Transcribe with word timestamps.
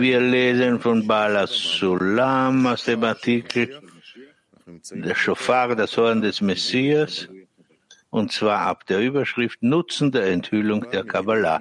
Wir 0.00 0.20
lesen 0.20 0.80
von 0.80 1.06
Bala 1.08 1.46
Sulam 1.48 2.66
aus 2.68 2.84
dem 2.84 3.02
Artikel 3.02 3.82
Der 4.92 5.14
Schofar, 5.16 5.74
das 5.74 5.96
Horn 5.96 6.20
des 6.22 6.40
Messias, 6.40 7.26
und 8.10 8.30
zwar 8.30 8.60
ab 8.60 8.86
der 8.86 9.00
Überschrift 9.00 9.60
Nutzen 9.60 10.12
der 10.12 10.26
Enthüllung 10.26 10.88
der 10.92 11.02
Kabbalah. 11.02 11.60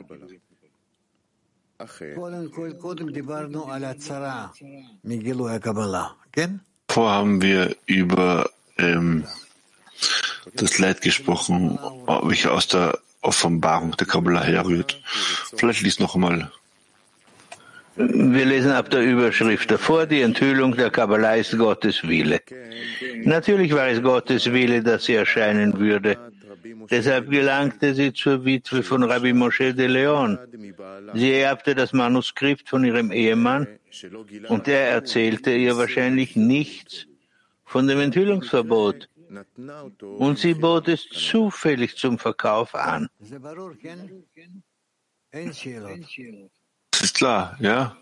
Vorher 6.90 7.16
haben 7.16 7.42
wir 7.42 7.76
über 7.88 8.50
ähm, 8.78 9.26
das 10.54 10.78
Leid 10.78 11.02
gesprochen, 11.02 11.80
welches 12.22 12.52
aus 12.52 12.68
der 12.68 13.00
Offenbarung 13.28 13.92
der 13.98 14.08
Kabbalah 14.08 14.44
herrührt. 14.44 15.02
Vielleicht 15.58 15.82
lies 15.82 16.00
noch 16.00 16.16
einmal. 16.16 16.52
Wir 17.98 18.46
lesen 18.46 18.72
ab 18.72 18.92
der 18.92 19.02
Überschrift 19.02 19.72
davor, 19.72 20.06
die 20.06 20.22
Enthüllung 20.22 20.76
der 20.76 20.92
Kabbalah 20.92 21.36
ist 21.36 21.58
Gottes 21.58 22.08
Wille. 22.08 22.40
Natürlich 23.24 23.74
war 23.74 23.88
es 23.88 24.04
Gottes 24.04 24.52
Wille, 24.54 24.84
dass 24.84 25.06
sie 25.06 25.16
erscheinen 25.16 25.80
würde. 25.80 26.18
Deshalb 26.92 27.30
gelangte 27.30 27.96
sie 27.96 28.14
zur 28.14 28.46
Witwe 28.46 28.84
von 28.84 29.04
Rabbi 29.04 29.34
Moshe 29.34 29.74
de 29.74 29.88
Leon. 29.88 30.38
Sie 31.16 31.34
erbte 31.34 31.74
das 31.74 31.92
Manuskript 31.92 32.70
von 32.70 32.86
ihrem 32.86 33.12
Ehemann 33.12 33.68
und 34.48 34.68
er 34.68 34.90
erzählte 34.90 35.52
ihr 35.52 35.76
wahrscheinlich 35.78 36.36
nichts 36.36 37.08
von 37.66 37.88
dem 37.88 38.00
Enthüllungsverbot. 38.00 39.10
Und 40.18 40.40
sie 40.40 40.54
bot 40.54 40.88
es 40.88 41.08
zufällig 41.10 41.98
zum 41.98 42.18
Verkauf 42.18 42.74
an. 42.76 43.10
Das 46.92 47.02
ist 47.02 47.16
klar, 47.16 47.58
ja? 47.60 47.98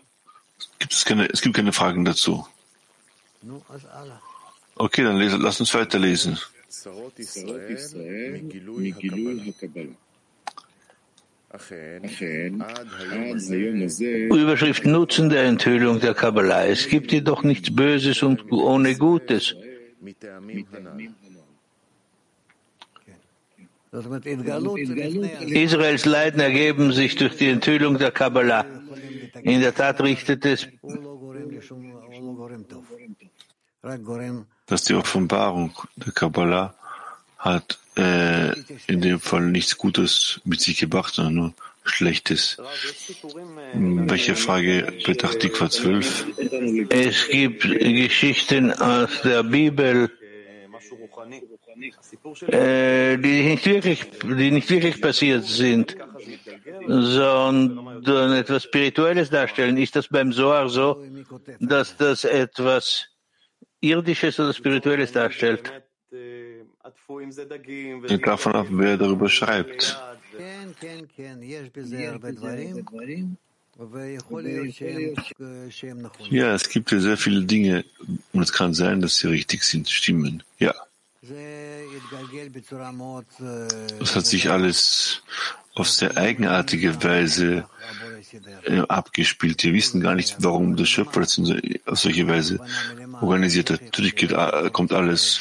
Gibt 0.78 0.92
es, 0.92 1.04
keine, 1.04 1.26
es 1.26 1.40
gibt 1.42 1.56
keine 1.56 1.72
Fragen 1.72 2.04
dazu. 2.04 2.46
Okay, 4.76 5.04
dann 5.04 5.16
lese, 5.16 5.36
lass 5.36 5.60
uns 5.60 5.72
weiterlesen. 5.74 6.38
Überschrift 14.30 14.84
Nutzen 14.84 15.28
der 15.30 15.44
Enthüllung 15.44 16.00
der 16.00 16.14
Kabbalah. 16.14 16.66
Es 16.66 16.88
gibt 16.88 17.12
jedoch 17.12 17.42
nichts 17.42 17.74
Böses 17.74 18.22
und 18.22 18.50
ohne 18.52 18.96
Gutes. 18.96 19.54
Israels 25.48 26.04
Leiden 26.04 26.40
ergeben 26.40 26.92
sich 26.92 27.16
durch 27.16 27.36
die 27.36 27.48
Enthüllung 27.48 27.98
der 27.98 28.10
Kabbalah. 28.10 28.64
In 29.42 29.60
der 29.60 29.74
Tat 29.74 30.00
richtet 30.00 30.44
es 30.44 30.66
dass 34.66 34.84
die 34.84 34.94
Offenbarung 34.94 35.72
der 35.96 36.12
Kabbalah 36.12 36.74
hat 37.38 37.78
äh, 37.96 38.52
in 38.88 39.00
dem 39.00 39.20
Fall 39.20 39.42
nichts 39.42 39.76
Gutes 39.78 40.40
mit 40.44 40.60
sich 40.60 40.78
gebracht, 40.78 41.14
sondern 41.14 41.34
nur 41.34 41.54
Schlechtes. 41.88 42.56
Welche 43.74 44.36
Frage 44.36 44.86
betrachtet 45.04 45.40
Tikva 45.40 45.70
12? 45.70 46.26
Es 46.90 47.28
gibt 47.28 47.62
Geschichten 47.62 48.72
aus 48.72 49.22
der 49.22 49.42
Bibel, 49.42 50.10
äh, 52.48 53.16
die 53.18 53.42
nicht 53.42 53.66
wirklich, 53.66 54.04
die 54.22 54.50
nicht 54.50 54.70
wirklich 54.70 55.00
passiert 55.00 55.44
sind, 55.44 55.96
sondern 56.86 58.32
etwas 58.32 58.64
Spirituelles 58.64 59.30
darstellen. 59.30 59.76
Ist 59.76 59.96
das 59.96 60.08
beim 60.08 60.32
Soar 60.32 60.68
so, 60.68 61.04
dass 61.60 61.96
das 61.96 62.24
etwas 62.24 63.08
Irdisches 63.80 64.38
oder 64.40 64.52
Spirituelles 64.52 65.12
darstellt? 65.12 65.72
Hängt 68.08 68.26
davon 68.26 68.54
ab, 68.54 68.66
wer 68.70 68.96
darüber 68.96 69.28
schreibt. 69.28 70.00
Ja, 76.30 76.54
es 76.54 76.68
gibt 76.68 76.92
ja 76.92 77.00
sehr 77.00 77.16
viele 77.16 77.42
Dinge 77.42 77.84
und 78.32 78.42
es 78.42 78.52
kann 78.52 78.72
sein, 78.72 79.00
dass 79.00 79.16
sie 79.16 79.28
richtig 79.28 79.64
sind, 79.64 79.88
stimmen. 79.88 80.42
Ja. 80.58 80.74
Es 84.00 84.16
hat 84.16 84.26
sich 84.26 84.48
alles 84.50 85.22
auf 85.74 85.88
sehr 85.88 86.16
eigenartige 86.16 87.02
Weise 87.02 87.68
äh, 88.64 88.80
abgespielt. 88.88 89.62
Wir 89.62 89.74
wissen 89.74 90.00
gar 90.00 90.14
nicht, 90.14 90.36
warum 90.38 90.76
der 90.76 90.86
Schöpfer 90.86 91.20
das 91.20 91.38
auf 91.84 91.98
solche 91.98 92.26
Weise 92.26 92.58
organisiert 93.20 93.70
hat. 93.70 93.82
Natürlich 93.82 94.16
geht, 94.16 94.32
äh, 94.32 94.70
kommt 94.72 94.92
alles, 94.92 95.40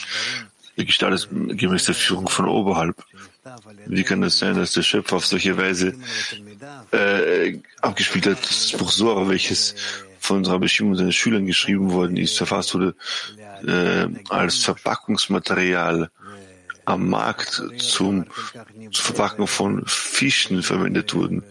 geschieht 0.76 1.04
alles 1.04 1.30
gemäß 1.32 1.86
der 1.86 1.96
Führung 1.96 2.28
von 2.28 2.50
oberhalb. 2.50 3.02
Wie 3.86 4.04
kann 4.04 4.24
es 4.24 4.40
sein, 4.40 4.56
dass 4.56 4.74
der 4.74 4.82
Schöpfer 4.82 5.18
auf 5.18 5.26
solche 5.26 5.56
Weise 5.58 5.94
äh, 6.92 7.60
abgespielt 7.82 8.26
hat? 8.26 8.44
Das 8.44 8.72
Buch 8.72 8.92
Sora, 8.92 9.28
welches 9.30 9.76
von 10.20 10.44
Rabbi 10.44 10.68
Shimon 10.68 10.94
und 10.94 10.98
seinen 10.98 11.12
Schülern 11.12 11.46
geschrieben 11.46 11.92
worden 11.92 12.18
ist, 12.18 12.38
verfasst 12.38 12.74
wurde 12.74 12.96
äh, 13.68 14.08
als 14.30 14.64
Verpackungsmaterial 14.64 16.10
am 16.86 17.10
Markt 17.10 17.62
zum, 17.78 18.26
zur 18.92 19.06
Verpackung 19.06 19.48
von 19.48 19.84
Fischen 19.86 20.64
verwendet 20.64 21.14
wurden. 21.14 21.44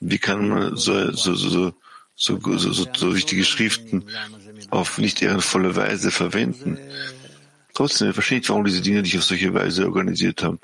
Wie 0.00 0.18
kann 0.18 0.48
man 0.48 0.76
so, 0.76 1.12
so, 1.12 1.34
so, 1.34 1.72
so, 2.16 2.40
so, 2.40 2.58
so, 2.58 2.86
so 2.94 3.14
wichtige 3.14 3.44
Schriften 3.44 4.04
auf 4.70 4.98
nicht 4.98 5.22
ehrenvolle 5.22 5.76
Weise 5.76 6.10
verwenden? 6.10 6.78
Trotzdem, 7.76 8.14
verstehe 8.14 8.38
ich, 8.38 8.48
warum 8.48 8.64
diese 8.64 8.80
Dinge 8.80 9.02
nicht 9.02 9.18
auf 9.18 9.24
solche 9.24 9.52
Weise 9.52 9.84
organisiert 9.84 10.42
haben. 10.42 10.58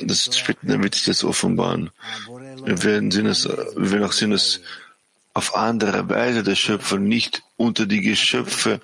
Das 0.00 0.30
später 0.38 0.80
wird 0.80 0.94
sich 0.94 1.04
das 1.04 1.24
offenbaren. 1.24 1.90
Wir 2.64 2.84
werden 2.84 3.10
sehen, 3.10 3.24
dass, 3.24 3.48
wir 3.48 3.90
werden 3.90 4.04
auch 4.04 4.12
sehen, 4.12 4.30
dass 4.30 4.60
auf 5.34 5.56
andere 5.56 6.08
Weise 6.08 6.44
der 6.44 6.54
Schöpfer 6.54 6.98
nicht 6.98 7.42
unter 7.56 7.84
die 7.86 8.00
Geschöpfe 8.00 8.80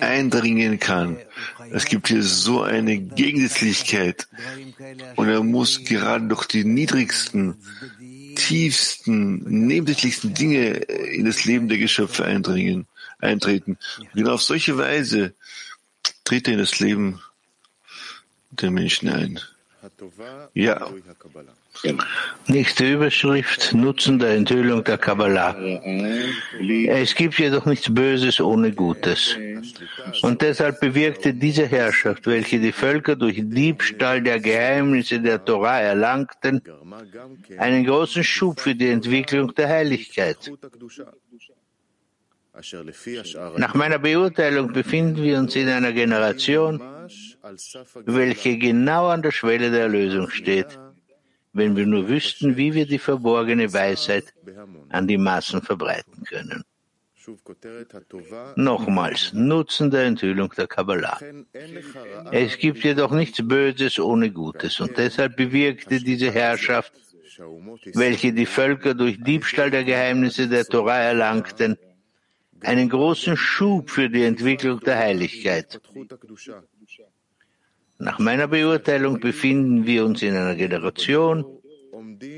eindringen 0.00 0.78
kann. 0.78 1.18
Es 1.70 1.84
gibt 1.84 2.08
hier 2.08 2.22
so 2.22 2.62
eine 2.62 2.96
Gegensätzlichkeit 2.96 4.26
und 5.16 5.28
er 5.28 5.42
muss 5.42 5.84
gerade 5.84 6.28
durch 6.28 6.46
die 6.46 6.64
niedrigsten, 6.64 7.56
tiefsten, 8.36 9.66
nebensächlichsten 9.66 10.32
Dinge 10.32 10.70
in 10.70 11.26
das 11.26 11.44
Leben 11.44 11.68
der 11.68 11.76
Geschöpfe 11.76 12.24
eindringen, 12.24 12.86
eintreten. 13.18 13.76
Und 13.98 14.12
genau 14.14 14.32
auf 14.32 14.42
solche 14.42 14.78
Weise 14.78 15.34
tritt 16.26 16.48
in 16.48 16.58
das 16.58 16.78
Leben 16.80 17.20
der 18.50 18.70
Menschen 18.70 19.08
ein. 19.08 19.40
Ja. 20.54 20.90
Nächste 22.48 22.92
Überschrift, 22.92 23.74
Nutzen 23.74 24.18
der 24.18 24.30
Enthüllung 24.30 24.82
der 24.82 24.98
Kabbalah. 24.98 25.54
Es 26.88 27.14
gibt 27.14 27.38
jedoch 27.38 27.66
nichts 27.66 27.94
Böses 27.94 28.40
ohne 28.40 28.72
Gutes. 28.72 29.36
Und 30.22 30.42
deshalb 30.42 30.80
bewirkte 30.80 31.34
diese 31.34 31.66
Herrschaft, 31.66 32.26
welche 32.26 32.58
die 32.58 32.72
Völker 32.72 33.14
durch 33.14 33.36
Diebstahl 33.38 34.22
der 34.22 34.40
Geheimnisse 34.40 35.20
der 35.20 35.44
Torah 35.44 35.80
erlangten, 35.80 36.62
einen 37.58 37.84
großen 37.84 38.24
Schub 38.24 38.60
für 38.60 38.74
die 38.74 38.88
Entwicklung 38.88 39.54
der 39.54 39.68
Heiligkeit. 39.68 40.50
Nach 43.56 43.74
meiner 43.74 43.98
Beurteilung 43.98 44.72
befinden 44.72 45.22
wir 45.22 45.38
uns 45.38 45.54
in 45.56 45.68
einer 45.68 45.92
Generation, 45.92 46.80
welche 48.04 48.56
genau 48.58 49.08
an 49.08 49.22
der 49.22 49.32
Schwelle 49.32 49.70
der 49.70 49.82
Erlösung 49.82 50.30
steht, 50.30 50.78
wenn 51.52 51.76
wir 51.76 51.86
nur 51.86 52.08
wüssten, 52.08 52.56
wie 52.56 52.72
wir 52.74 52.86
die 52.86 52.98
verborgene 52.98 53.72
Weisheit 53.72 54.32
an 54.88 55.06
die 55.06 55.18
Massen 55.18 55.60
verbreiten 55.62 56.24
können. 56.24 56.64
Nochmals, 58.54 59.32
Nutzen 59.32 59.90
der 59.90 60.04
Enthüllung 60.04 60.50
der 60.56 60.68
Kabbalah. 60.68 61.18
Es 62.30 62.56
gibt 62.56 62.84
jedoch 62.84 63.10
nichts 63.10 63.46
Böses 63.46 63.98
ohne 63.98 64.30
Gutes. 64.30 64.78
Und 64.80 64.96
deshalb 64.96 65.36
bewirkte 65.36 65.98
diese 65.98 66.30
Herrschaft, 66.30 66.92
welche 67.94 68.32
die 68.32 68.46
Völker 68.46 68.94
durch 68.94 69.20
Diebstahl 69.20 69.70
der 69.70 69.84
Geheimnisse 69.84 70.48
der 70.48 70.64
Torah 70.64 71.00
erlangten, 71.00 71.76
einen 72.60 72.88
großen 72.88 73.36
Schub 73.36 73.90
für 73.90 74.08
die 74.08 74.24
Entwicklung 74.24 74.80
der 74.80 74.98
Heiligkeit. 74.98 75.80
Nach 77.98 78.18
meiner 78.18 78.48
Beurteilung 78.48 79.20
befinden 79.20 79.86
wir 79.86 80.04
uns 80.04 80.22
in 80.22 80.36
einer 80.36 80.54
Generation, 80.54 81.44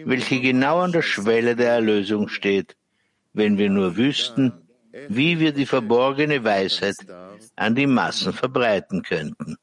welche 0.04 0.40
genau 0.40 0.78
an 0.80 0.92
der 0.92 1.02
Schwelle 1.02 1.56
der 1.56 1.72
Erlösung 1.72 2.28
steht, 2.28 2.76
wenn 3.32 3.58
wir 3.58 3.68
nur 3.68 3.96
wüssten, 3.96 4.52
wie 5.08 5.40
wir 5.40 5.52
die 5.52 5.66
verborgene 5.66 6.44
Weisheit 6.44 6.96
an 7.56 7.74
die 7.74 7.86
Massen 7.86 8.32
verbreiten 8.32 9.02
könnten. 9.02 9.56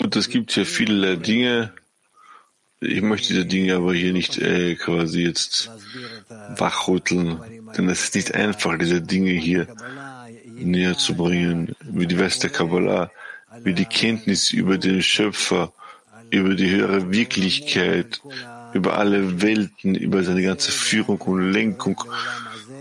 Und 0.00 0.16
es 0.16 0.28
gibt 0.28 0.52
hier 0.52 0.66
viele 0.66 1.18
Dinge, 1.18 1.72
Ich 2.84 3.00
möchte 3.00 3.28
diese 3.28 3.46
Dinge 3.46 3.76
aber 3.76 3.94
hier 3.94 4.12
nicht 4.12 4.38
äh, 4.38 4.74
quasi 4.74 5.22
jetzt 5.22 5.70
wachrütteln, 6.56 7.38
denn 7.76 7.88
es 7.88 8.04
ist 8.04 8.16
nicht 8.16 8.34
einfach, 8.34 8.76
diese 8.76 9.00
Dinge 9.00 9.30
hier 9.30 9.68
näher 10.56 10.98
zu 10.98 11.14
bringen, 11.14 11.76
wie 11.80 12.08
die 12.08 12.18
West 12.18 12.42
der 12.42 12.50
Kabbalah, 12.50 13.12
wie 13.62 13.72
die 13.72 13.84
Kenntnis 13.84 14.50
über 14.50 14.78
den 14.78 15.00
Schöpfer, 15.00 15.72
über 16.30 16.54
die 16.54 16.70
höhere 16.70 17.12
Wirklichkeit, 17.12 18.20
über 18.72 18.98
alle 18.98 19.40
Welten, 19.42 19.94
über 19.94 20.24
seine 20.24 20.42
ganze 20.42 20.72
Führung 20.72 21.20
und 21.20 21.52
Lenkung, 21.52 22.02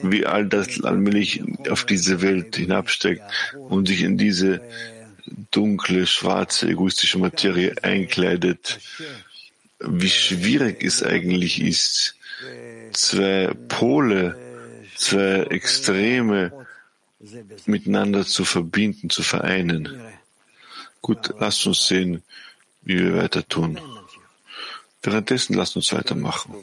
wie 0.02 0.26
all 0.26 0.48
das 0.48 0.84
allmählich 0.84 1.44
auf 1.70 1.86
diese 1.86 2.24
Welt 2.24 2.56
hinabsteckt 2.56 3.22
und 3.70 3.88
sich 3.88 4.02
in 4.02 4.18
diese 4.18 4.62
dunkle, 5.52 6.08
schwarze, 6.08 6.70
egoistische 6.70 7.20
Materie 7.20 7.76
einkleidet, 7.84 8.80
wie 9.84 10.10
schwierig 10.10 10.84
es 10.84 11.04
eigentlich 11.04 11.62
ist, 11.62 12.16
zwei 12.94 13.52
Pole, 13.68 14.38
zwei 14.96 15.44
Extreme 15.50 16.52
miteinander 17.66 18.26
zu 18.26 18.46
verbinden, 18.46 19.10
zu 19.10 19.24
vereinen. 19.24 20.02
Gut, 21.02 21.34
lasst 21.40 21.66
uns 21.66 21.88
sehen, 21.88 22.24
wie 22.84 23.00
wir 23.00 23.16
weiter 23.16 23.48
tun. 23.48 23.80
Währenddessen 25.04 25.56
lasst 25.56 25.76
uns 25.76 25.92
weitermachen. 25.94 26.56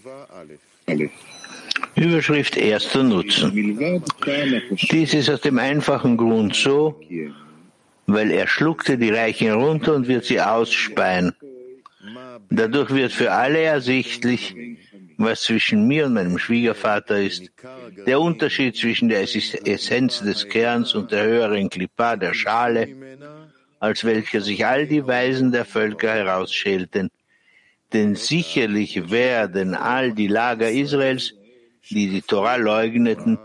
Überschrift 1.95 2.57
erster 2.57 3.03
Nutzen. 3.03 3.53
Dies 4.91 5.15
ist 5.15 5.31
aus 5.31 5.41
dem 5.41 5.59
einfachen 5.59 6.17
Grund 6.17 6.55
so, 6.55 7.01
weil 8.07 8.31
er 8.31 8.47
schluckte 8.47 8.97
die 8.97 9.11
Reichen 9.11 9.53
runter 9.53 9.95
und 9.95 10.09
wird 10.09 10.25
sie 10.25 10.41
ausspeien. 10.41 11.35
Dadurch 12.51 12.91
wird 12.91 13.13
für 13.13 13.33
alle 13.33 13.61
ersichtlich, 13.61 14.55
was 15.17 15.43
zwischen 15.43 15.87
mir 15.87 16.07
und 16.07 16.15
meinem 16.15 16.39
Schwiegervater 16.39 17.21
ist, 17.21 17.51
der 18.07 18.21
Unterschied 18.21 18.77
zwischen 18.77 19.09
der 19.09 19.23
Essenz 19.23 20.21
des 20.21 20.49
Kerns 20.49 20.95
und 20.95 21.11
der 21.11 21.25
höheren 21.25 21.69
Klippa 21.69 22.17
der 22.17 22.35
Schale, 22.35 22.89
als 23.81 24.05
welcher 24.05 24.41
sich 24.41 24.65
all 24.65 24.87
die 24.87 25.07
Weisen 25.07 25.53
der 25.53 25.65
Völker 25.65 26.13
herausschälten. 26.13 27.11
Denn 27.93 28.15
sicherlich 28.15 29.11
werden 29.11 29.75
all 29.75 30.13
die 30.13 30.29
Lager 30.29 30.71
Israels, 30.71 31.35
die 31.91 32.09
die 32.09 32.23
Torah 32.23 32.57
leugneten, 32.57 33.39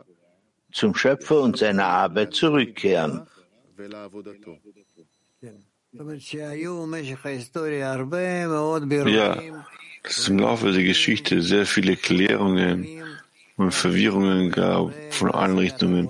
zum 0.72 0.96
Schöpfer 0.96 1.42
und 1.42 1.57
seiner 1.57 1.86
Arbeit 1.86 2.34
zurückkehren. 2.34 3.28
Ja, 9.07 9.42
dass 10.01 10.28
im 10.28 10.40
Laufe 10.40 10.72
der 10.72 10.84
Geschichte 10.84 11.42
sehr 11.44 11.66
viele 11.68 11.95
Klärungen 11.95 12.88
und 13.57 13.72
Verwirrungen 13.72 14.50
gab 14.50 14.92
von 15.12 15.31
allen 15.31 15.60
Richtungen 15.60 16.10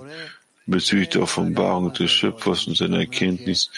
bezüglich 0.66 1.10
der 1.10 1.22
Offenbarung 1.22 1.92
des 1.92 2.10
Schöpfers 2.10 2.66
und 2.66 2.78
seiner 2.78 3.00
Erkenntnis. 3.00 3.70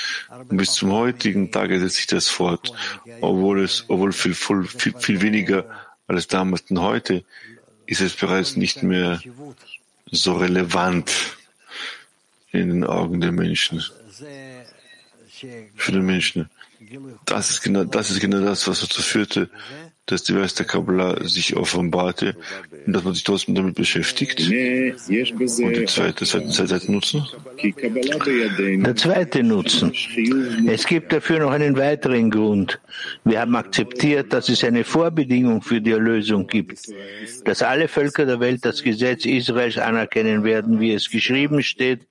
Und 0.49 0.56
bis 0.56 0.75
zum 0.75 0.93
heutigen 0.93 1.50
Tage 1.50 1.81
setzt 1.81 1.97
sich 1.97 2.06
das 2.06 2.29
fort, 2.29 2.73
obwohl 3.20 3.64
es, 3.64 3.85
obwohl 3.88 4.12
viel, 4.12 4.35
viel, 4.35 4.64
viel 4.97 5.20
weniger 5.23 5.64
als 6.06 6.29
damals 6.29 6.70
und 6.70 6.81
heute, 6.81 7.25
ist 7.87 8.00
es 8.00 8.14
bereits 8.14 8.55
nicht 8.55 8.85
mehr 8.85 9.20
so 10.12 10.35
relevant 10.35 11.11
in 12.52 12.69
den 12.69 12.85
Augen 12.85 13.20
der 13.20 13.32
Menschen, 13.32 13.82
für 15.75 15.93
den 15.93 16.06
Menschen. 16.06 16.49
Das 17.25 17.50
ist 17.50 17.62
genau, 17.62 17.85
das 17.85 18.11
ist 18.11 18.21
genau 18.21 18.41
das, 18.41 18.69
was 18.69 18.81
dazu 18.81 19.03
führte, 19.03 19.50
dass 20.06 20.23
die 20.23 20.37
Weis 20.37 20.55
der 20.55 20.67
Kabbalah 20.67 21.27
sich 21.27 21.56
offenbarte 21.56 22.37
und 22.87 22.93
dass 22.93 23.03
man 23.03 23.15
sich 23.15 23.25
trotzdem 23.25 23.55
damit 23.55 23.75
beschäftigt. 23.75 24.41
Und 24.41 24.49
der 24.49 25.87
zweite, 25.87 26.25
zweite, 26.25 26.49
zweite 26.49 26.93
Nutzen? 26.93 27.27
Der 27.62 28.97
zweite 28.97 29.43
Nutzen. 29.43 29.93
Es 30.69 30.87
gibt 30.87 31.12
dafür 31.12 31.41
noch 31.41 31.50
einen 31.50 31.77
weiteren 31.77 32.31
Grund. 32.31 32.79
Wir 33.25 33.41
haben 33.41 33.56
akzeptiert, 33.56 34.33
dass 34.33 34.49
es 34.49 34.62
eine 34.62 34.85
Vorbedingung 34.85 35.61
für 35.62 35.81
die 35.81 35.91
Erlösung 35.91 36.47
gibt, 36.47 36.79
dass 37.44 37.62
alle 37.62 37.88
Völker 37.88 38.27
der 38.27 38.38
Welt 38.38 38.65
das 38.65 38.83
Gesetz 38.83 39.25
Israels 39.25 39.79
anerkennen 39.79 40.44
werden, 40.44 40.79
wie 40.79 40.93
es 40.93 41.11
geschrieben 41.11 41.62
steht, 41.62 42.06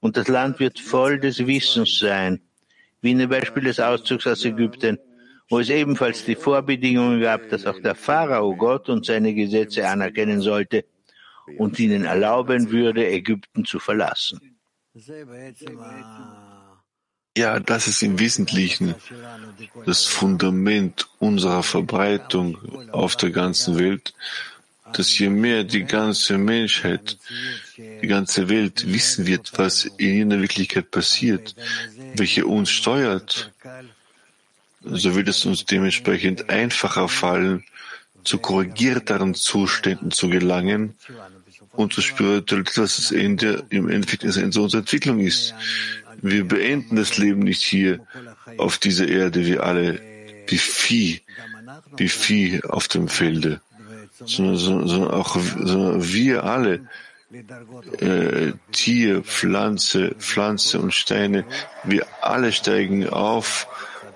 und 0.00 0.16
das 0.16 0.28
Land 0.28 0.60
wird 0.60 0.78
voll 0.78 1.18
des 1.18 1.46
Wissens 1.46 1.98
sein, 1.98 2.40
wie 3.06 3.12
in 3.12 3.18
dem 3.18 3.30
Beispiel 3.30 3.64
des 3.64 3.80
Auszugs 3.80 4.26
aus 4.26 4.44
Ägypten 4.44 4.98
wo 5.48 5.60
es 5.60 5.70
ebenfalls 5.70 6.24
die 6.24 6.34
Vorbedingungen 6.34 7.20
gab, 7.20 7.48
dass 7.50 7.66
auch 7.66 7.80
der 7.80 7.94
Pharao 7.94 8.56
Gott 8.56 8.88
und 8.88 9.06
seine 9.06 9.34
Gesetze 9.34 9.88
anerkennen 9.88 10.40
sollte 10.40 10.84
und 11.58 11.78
ihnen 11.78 12.04
erlauben 12.04 12.70
würde, 12.70 13.06
Ägypten 13.06 13.64
zu 13.64 13.78
verlassen. 13.78 14.40
Ja, 17.36 17.60
das 17.60 17.86
ist 17.86 18.02
im 18.02 18.18
Wesentlichen 18.18 18.94
das 19.84 20.04
Fundament 20.04 21.06
unserer 21.18 21.62
Verbreitung 21.62 22.58
auf 22.92 23.14
der 23.14 23.30
ganzen 23.30 23.78
Welt, 23.78 24.14
dass 24.94 25.18
je 25.18 25.28
mehr 25.28 25.64
die 25.64 25.84
ganze 25.84 26.38
Menschheit, 26.38 27.18
die 27.76 28.06
ganze 28.06 28.48
Welt 28.48 28.90
wissen 28.90 29.26
wird, 29.26 29.52
was 29.56 29.84
in 29.84 30.30
ihrer 30.30 30.40
Wirklichkeit 30.40 30.90
passiert, 30.90 31.54
welche 32.18 32.46
uns 32.46 32.70
steuert, 32.70 33.52
so 34.82 35.14
wird 35.14 35.28
es 35.28 35.44
uns 35.44 35.64
dementsprechend 35.64 36.48
einfacher 36.50 37.08
fallen, 37.08 37.64
zu 38.24 38.38
korrigierteren 38.38 39.34
Zuständen 39.34 40.10
zu 40.10 40.28
gelangen 40.28 40.94
und 41.72 41.92
zu 41.92 42.02
Spiritualität, 42.02 42.78
was 42.78 42.96
das 42.96 43.12
Ende 43.12 43.64
im 43.70 43.88
Endeffekt 43.88 44.24
in 44.24 44.44
unserer 44.44 44.80
Entwicklung 44.80 45.20
ist. 45.20 45.54
Wir 46.22 46.46
beenden 46.46 46.96
das 46.96 47.18
Leben 47.18 47.40
nicht 47.40 47.62
hier 47.62 48.00
auf 48.58 48.78
dieser 48.78 49.06
Erde, 49.06 49.46
wie 49.46 49.58
alle, 49.58 50.00
wie 50.48 50.58
Vieh, 50.58 51.20
wie 51.96 52.08
Vieh 52.08 52.62
auf 52.64 52.88
dem 52.88 53.08
Felde, 53.08 53.60
sondern, 54.24 54.56
sondern 54.56 55.10
auch 55.10 55.36
sondern 55.36 56.12
wir 56.12 56.44
alle, 56.44 56.86
äh, 57.32 58.52
Tier, 58.72 59.22
Pflanze, 59.22 60.14
Pflanze 60.18 60.78
und 60.78 60.94
Steine, 60.94 61.44
wir 61.84 62.06
alle 62.22 62.52
steigen 62.52 63.08
auf 63.08 63.66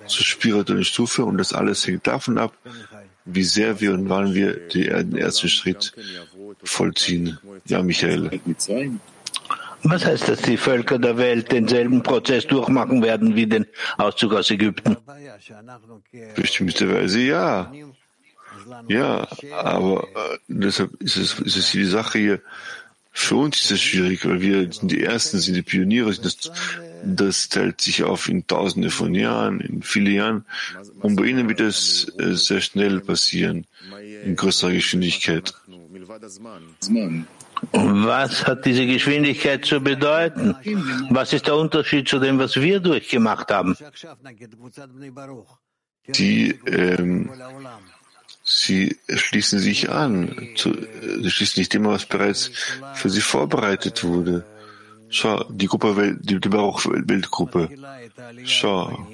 zur 0.07 0.25
spirituellen 0.25 0.85
Stufe 0.85 1.25
und 1.25 1.39
das 1.39 1.53
alles 1.53 1.87
hängt 1.87 2.07
davon 2.07 2.39
ab, 2.39 2.57
wie 3.25 3.45
sehr 3.45 3.81
wir 3.81 3.93
und 3.93 4.09
wann 4.09 4.35
wir 4.35 4.69
den 4.69 5.17
ersten 5.17 5.49
Schritt 5.49 5.93
vollziehen. 6.65 7.39
Ja, 7.67 7.83
Michael. 7.83 8.41
Was 9.83 10.05
heißt, 10.05 10.29
dass 10.29 10.43
die 10.43 10.59
Völker 10.59 10.99
der 10.99 11.17
Welt 11.17 11.51
denselben 11.53 12.03
Prozess 12.03 12.47
durchmachen 12.47 13.03
werden 13.03 13.35
wie 13.35 13.47
den 13.47 13.67
Auszug 13.97 14.35
aus 14.35 14.51
Ägypten? 14.51 14.97
Bestimmterweise 16.35 17.21
ja. 17.21 17.73
Ja, 18.89 19.27
aber 19.53 20.05
äh, 20.05 20.39
deshalb 20.49 21.01
ist 21.01 21.17
es, 21.17 21.39
ist 21.41 21.57
es 21.57 21.71
die 21.71 21.85
Sache 21.85 22.19
hier, 22.19 22.43
für 23.21 23.37
uns 23.37 23.61
ist 23.63 23.71
es 23.71 23.81
schwierig, 23.83 24.27
weil 24.27 24.41
wir 24.41 24.73
sind 24.73 24.91
die 24.91 25.03
Ersten, 25.03 25.39
sind 25.39 25.55
die 25.55 25.63
Pioniere, 25.63 26.15
das 26.15 26.51
das 27.03 27.49
teilt 27.49 27.81
sich 27.81 28.05
auf 28.05 28.29
in 28.29 28.47
Tausende 28.47 28.91
von 28.91 29.15
Jahren, 29.15 29.61
in 29.61 29.83
viele 29.83 30.11
Jahren. 30.11 30.45
Und 31.01 31.17
bei 31.17 31.25
Ihnen 31.25 31.49
wird 31.49 31.61
es 31.61 32.13
äh, 32.19 32.35
sehr 32.35 32.61
schnell 32.61 33.01
passieren, 33.01 33.67
in 34.25 34.37
größerer 34.37 34.73
Geschwindigkeit. 34.73 35.55
Was 37.73 38.47
hat 38.47 38.65
diese 38.65 38.87
Geschwindigkeit 38.87 39.65
zu 39.65 39.81
bedeuten? 39.81 40.55
Was 41.11 41.33
ist 41.33 41.47
der 41.47 41.57
Unterschied 41.57 42.09
zu 42.09 42.19
dem, 42.19 42.39
was 42.39 42.57
wir 42.57 42.81
durchgemacht 42.81 43.51
haben? 43.51 43.77
Die, 46.17 46.51
ähm, 46.67 47.31
sie 48.51 48.99
schließen 49.09 49.59
sich 49.59 49.91
an. 49.91 50.49
Zu, 50.57 50.75
sie 51.23 51.31
schließen 51.31 51.61
nicht 51.61 51.75
immer, 51.75 51.91
was 51.91 52.07
bereits 52.07 52.51
für 52.95 53.11
sie 53.11 53.21
vorbereitet 53.21 54.05
wurde. 54.05 54.45
Schau, 55.09 55.45
die 55.49 55.67
Gruppe, 55.67 56.17
die, 56.21 56.41
die 56.41 56.49
Bauchweltgruppe. 56.49 57.71
Schau, 58.45 59.07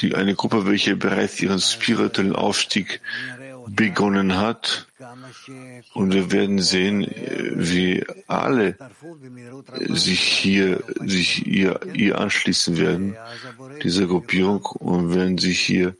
die 0.00 0.14
eine 0.14 0.34
Gruppe, 0.34 0.66
welche 0.66 0.96
bereits 0.96 1.40
ihren 1.40 1.60
spirituellen 1.60 2.34
Aufstieg 2.34 3.00
begonnen 3.68 4.36
hat. 4.36 4.86
Und 5.94 6.12
wir 6.12 6.32
werden 6.32 6.60
sehen, 6.60 7.06
wie 7.54 8.04
alle 8.26 8.76
sich 9.88 10.20
hier, 10.20 10.82
sich 11.00 11.46
ihr, 11.46 11.80
ihr 11.94 12.18
anschließen 12.18 12.76
werden, 12.76 13.16
dieser 13.82 14.06
Gruppierung, 14.06 14.64
und 14.66 15.14
werden 15.14 15.38
sich 15.38 15.60
hier 15.60 15.96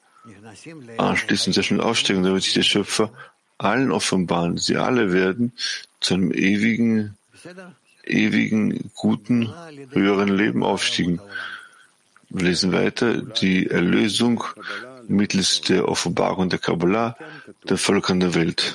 anschließen, 0.99 1.53
sehr 1.53 1.63
schnell 1.63 1.81
aufsteigen, 1.81 2.23
damit 2.23 2.43
sich 2.43 2.55
der 2.55 2.63
Schöpfer 2.63 3.11
allen 3.59 3.93
offenbaren. 3.93 4.59
Sie 4.59 4.77
alle 4.77 5.13
werden 5.13 5.53
zu 6.01 6.15
einem 6.15 6.33
ewigen 6.33 7.17
ewigen, 8.07 8.91
guten, 8.95 9.53
höheren 9.91 10.37
Leben 10.37 10.63
aufstiegen. 10.63 11.21
Wir 12.31 12.47
lesen 12.47 12.73
weiter, 12.73 13.23
die 13.23 13.69
Erlösung 13.69 14.45
mittels 15.07 15.61
der 15.61 15.87
Offenbarung 15.89 16.49
der 16.49 16.59
Kabbalah 16.59 17.17
den 17.69 17.77
Völkern 17.77 18.21
der 18.21 18.35
Welt. 18.35 18.75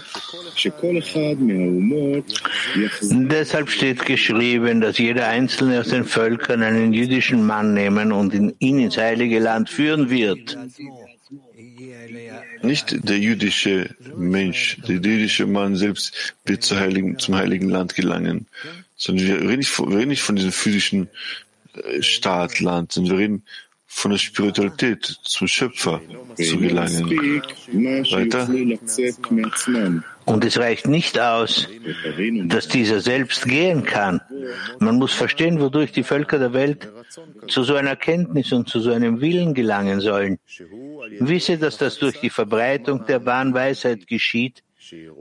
Deshalb 3.02 3.70
steht 3.70 4.06
geschrieben, 4.06 4.82
dass 4.82 4.98
jeder 5.00 5.28
Einzelne 5.28 5.80
aus 5.80 5.90
den 5.90 6.06
Völkern 6.06 6.62
einen 6.62 6.94
jüdischen 6.94 7.46
Mann 7.46 7.74
nehmen 7.74 8.12
und 8.12 8.34
ihn 8.60 8.80
ins 8.80 8.98
heilige 8.98 9.40
Land 9.40 9.70
führen 9.70 10.10
wird. 10.10 10.58
Nicht 12.62 13.08
der 13.08 13.18
jüdische 13.20 13.96
Mensch, 14.16 14.78
der 14.88 14.96
jüdische 14.96 15.46
Mann 15.46 15.76
selbst 15.76 16.36
wird 16.46 16.64
zum 16.64 16.80
heiligen, 16.80 17.18
zum 17.20 17.36
heiligen 17.36 17.70
Land 17.70 17.96
gelangen, 17.96 18.48
sondern 18.96 19.28
wir 19.28 19.36
reden 19.42 19.58
nicht 19.60 19.70
von, 19.70 19.92
wir 19.92 19.98
reden 19.98 20.10
nicht 20.10 20.22
von 20.22 20.36
diesem 20.36 20.52
physischen 20.52 21.10
äh, 21.74 22.02
Staat, 22.02 22.60
Land, 22.60 22.92
sondern 22.92 23.14
wir 23.14 23.20
reden 23.20 23.44
von 23.92 24.12
der 24.12 24.18
Spiritualität 24.20 25.04
zum 25.24 25.48
Schöpfer 25.48 26.02
zu 26.38 26.58
gelangen. 26.58 27.10
Weiter. 28.12 28.48
Und 30.30 30.46
es 30.46 30.60
reicht 30.60 30.88
nicht 30.88 31.20
aus, 31.20 31.68
dass 32.46 32.68
dieser 32.68 33.00
selbst 33.00 33.46
gehen 33.46 33.84
kann. 33.84 34.22
Man 34.78 34.98
muss 34.98 35.12
verstehen, 35.12 35.60
wodurch 35.60 35.92
die 35.92 36.04
Völker 36.04 36.38
der 36.38 36.54
Welt 36.54 36.88
zu 37.48 37.64
so 37.64 37.74
einer 37.74 37.96
Kenntnis 37.96 38.52
und 38.52 38.70
zu 38.70 38.80
so 38.80 38.92
einem 38.92 39.22
Willen 39.22 39.56
gelangen 39.56 40.02
sollen. 40.02 40.38
Wisse, 41.20 41.58
dass 41.58 41.78
das 41.78 41.98
durch 41.98 42.20
die 42.20 42.30
Verbreitung 42.30 43.08
der 43.08 43.26
wahren 43.26 43.56
Weisheit 43.56 44.06
geschieht, 44.06 44.64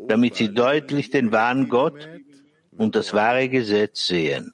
damit 0.08 0.34
sie 0.36 0.52
deutlich 0.52 1.08
den 1.08 1.32
wahren 1.32 1.70
Gott 1.70 2.06
und 2.76 2.94
das 2.94 3.14
wahre 3.14 3.48
Gesetz 3.48 4.08
sehen. 4.08 4.52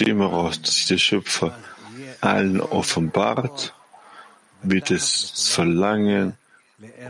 Sehen 0.00 0.18
wir 0.18 0.26
raus, 0.26 0.62
dass 0.62 0.76
sich 0.76 0.86
der 0.86 0.98
Schöpfer 0.98 1.58
allen 2.20 2.60
offenbart, 2.60 3.74
wird 4.62 4.90
es 4.90 5.48
Verlangen 5.48 6.34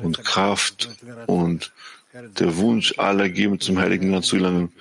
und 0.03 0.23
Kraft 0.25 0.89
und 1.27 1.73
der 2.13 2.57
Wunsch 2.57 2.99
aller 2.99 3.29
geben, 3.29 3.61
zum 3.61 3.79
Heiligen 3.79 4.11
Land 4.11 4.25
zu 4.25 4.37
gelangen. 4.37 4.73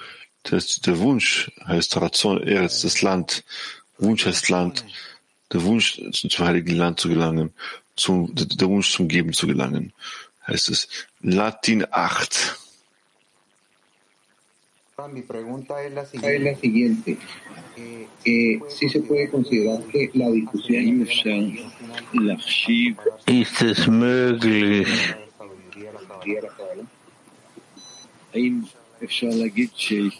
Das, 0.44 0.82
der 0.82 1.00
Wunsch 1.00 1.52
heißt 1.66 1.96
Razon 1.98 2.46
Eretz, 2.46 2.82
das 2.82 3.02
Land. 3.02 3.44
Wunsch 3.98 4.26
heißt 4.26 4.50
Land. 4.50 4.86
Der 5.54 5.64
Wunsch, 5.64 6.02
zum 6.12 6.46
Heiligen 6.46 6.76
Land 6.76 7.00
zu 7.00 7.10
gelangen, 7.10 7.54
zum, 7.96 8.34
der 8.34 8.68
Wunsch 8.68 8.92
zum 8.92 9.08
Geben 9.08 9.34
zu 9.34 9.48
gelangen, 9.48 9.94
heißt 10.48 10.70
es. 10.70 10.88
Latin 11.22 11.86
8. 11.92 12.58
Mi 15.08 15.22
pregunta 15.22 15.82
es 15.84 15.94
la 15.94 16.06
siguiente. 16.06 17.18
Eh, 18.26 18.60
¿Sí 18.70 18.90
se 18.90 19.00
puede 19.02 19.30
considerar 19.30 19.82
que 19.86 20.12
la 20.14 20.30
discusión 20.30 21.00
Ist 23.26 23.62
es 23.62 23.88
möglich, 23.88 24.88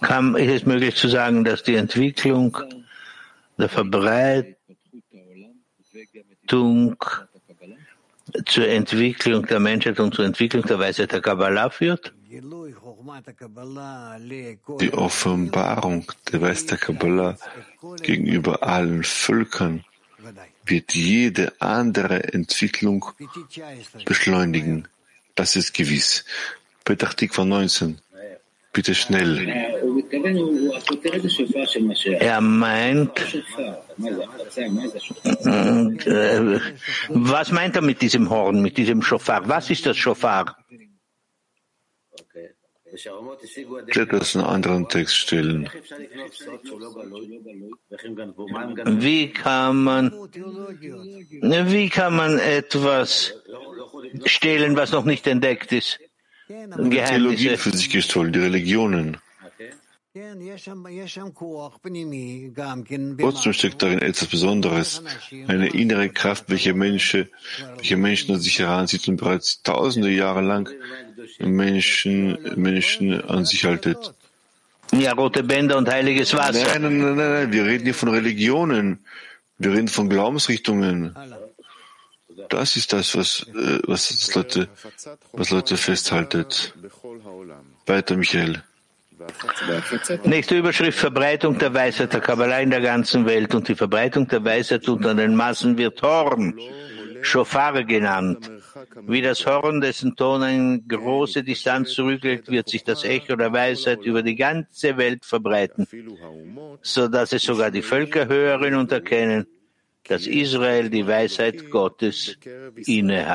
kann, 0.02 0.36
ist 0.36 0.52
es 0.52 0.66
möglich 0.66 0.96
zu 0.96 1.08
sagen, 1.08 1.44
dass 1.44 1.64
die 1.64 1.76
Entwicklung 1.76 2.58
der 3.58 3.70
Verbreitung 3.70 4.56
zur 8.46 8.68
Entwicklung 8.68 9.46
der 9.46 9.60
Menschheit 9.60 10.00
und 10.00 10.16
zur 10.16 10.26
Entwicklung 10.26 10.64
der 10.64 10.80
Weisheit 10.80 11.12
der 11.12 11.22
Kabbalah 11.22 11.70
führt? 11.70 12.14
Die 14.80 14.94
Offenbarung 14.94 16.12
der 16.32 16.42
Weisheit 16.42 16.72
der 16.72 16.78
Kabbalah 16.78 17.38
gegenüber 18.04 18.64
allen 18.64 19.04
Völkern 19.04 19.84
wird 20.66 20.94
jede 20.94 21.54
andere 21.60 22.34
Entwicklung 22.34 23.06
beschleunigen. 24.06 24.88
Das 25.36 25.58
ist 25.58 25.74
gewiss. 25.74 26.24
Petachtik 26.86 27.34
von 27.34 27.50
19. 27.50 28.00
Bitte 28.74 28.96
schnell. 28.96 29.50
Er 32.20 32.42
meint, 32.42 33.20
äh, 36.06 36.60
was 37.10 37.52
meint 37.52 37.76
er 37.76 37.82
mit 37.82 38.02
diesem 38.02 38.30
Horn, 38.30 38.62
mit 38.62 38.78
diesem 38.78 39.02
Schofar? 39.02 39.50
Was 39.50 39.70
ist 39.70 39.86
das 39.86 39.98
Schofar? 39.98 40.61
Ich 42.94 43.06
werde 43.06 44.20
das 44.20 44.36
in 44.36 44.42
einen 44.42 44.50
anderen 44.50 44.90
Text 44.90 45.16
stellen. 45.16 45.70
Wie 48.86 49.30
kann 49.30 49.84
man, 49.84 50.12
wie 50.12 51.90
kann 51.90 52.16
man 52.16 52.40
etwas 52.40 53.34
stehlen, 54.26 54.76
was 54.76 54.92
noch 54.92 55.06
nicht 55.06 55.26
entdeckt 55.28 55.72
ist? 55.72 56.00
Die 56.50 57.02
Theologie 57.02 57.56
für 57.56 57.72
sich 57.72 57.90
gestohlen, 57.90 58.34
die 58.34 58.40
Religionen. 58.40 59.18
Trotzdem 63.18 63.54
steckt 63.54 63.82
darin 63.82 64.00
etwas 64.00 64.28
Besonderes, 64.28 65.02
eine 65.48 65.70
innere 65.70 66.10
Kraft, 66.10 66.50
welche 66.50 66.74
Menschen, 66.74 67.30
welche 67.78 67.96
Menschen 67.96 68.36
an 68.36 68.42
sich 68.42 68.60
heranzieht 68.60 69.08
und 69.08 69.16
bereits 69.16 69.62
tausende 69.64 70.10
Jahre 70.10 70.42
lang 70.42 70.70
Menschen, 71.40 72.38
Menschen 72.58 73.22
an 73.24 73.46
sich 73.46 73.64
haltet. 73.64 74.14
Ja, 74.92 75.14
rote 75.14 75.44
Bänder 75.44 75.78
und 75.78 75.88
heiliges 75.88 76.34
Wasser. 76.34 76.66
Nein, 76.66 76.82
nein, 76.82 76.98
nein, 76.98 77.16
nein, 77.16 77.52
wir 77.54 77.64
reden 77.66 77.86
hier 77.86 77.94
von 77.94 78.10
Religionen. 78.10 79.06
Wir 79.58 79.72
reden 79.72 79.88
von 79.88 80.10
Glaubensrichtungen. 80.10 81.16
Das 82.50 82.76
ist 82.76 82.92
das, 82.92 83.16
was, 83.16 83.48
äh, 83.56 83.80
was, 83.88 84.10
das 84.10 84.36
Leute, 84.36 84.68
was 85.32 85.52
Leute 85.52 85.78
festhaltet. 85.78 86.74
Weiter, 87.86 88.18
Michael. 88.18 88.62
Nächste 90.24 90.58
Überschrift 90.58 91.00
Verbreitung 91.00 91.58
der 91.58 91.74
Weisheit 91.74 92.14
der 92.14 92.22
Kabbalah 92.22 92.60
in 92.60 92.70
der 92.70 92.82
ganzen 92.82 93.26
Welt 93.26 93.54
und 93.56 93.68
die 93.68 93.76
Verbreitung 93.76 94.28
der 94.28 94.44
Weisheit 94.44 94.88
unter 94.88 95.14
den 95.14 95.36
Massen 95.36 95.78
wird 95.78 96.02
Horn, 96.02 96.60
Shofar 97.22 97.84
genannt. 97.84 98.52
Wie 99.08 99.22
das 99.22 99.46
Horn, 99.46 99.82
dessen 99.82 100.16
Ton 100.16 100.44
eine 100.44 100.82
große 100.88 101.44
Distanz 101.44 101.94
zurücklegt, 101.94 102.50
wird 102.50 102.70
sich 102.70 102.84
das 102.84 103.04
Echo 103.04 103.36
der 103.36 103.54
Weisheit 103.54 104.04
über 104.04 104.24
die 104.24 104.36
ganze 104.36 104.98
Welt 104.98 105.26
verbreiten, 105.26 105.88
so 106.82 107.08
dass 107.08 107.34
es 107.34 107.44
sogar 107.44 107.72
die 107.72 107.82
Völker 107.82 108.28
hören 108.28 108.76
und 108.76 108.92
erkennen, 108.92 109.46
dass 110.08 110.28
Israel 110.28 110.90
die 110.90 111.06
Weisheit 111.06 111.70
Gottes 111.70 112.38
inne 112.86 113.28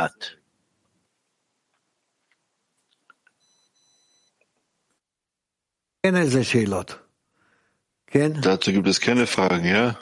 Dazu 8.42 8.72
gibt 8.72 8.88
es 8.88 9.00
keine 9.00 9.26
Fragen, 9.26 9.64
ja? 9.64 9.98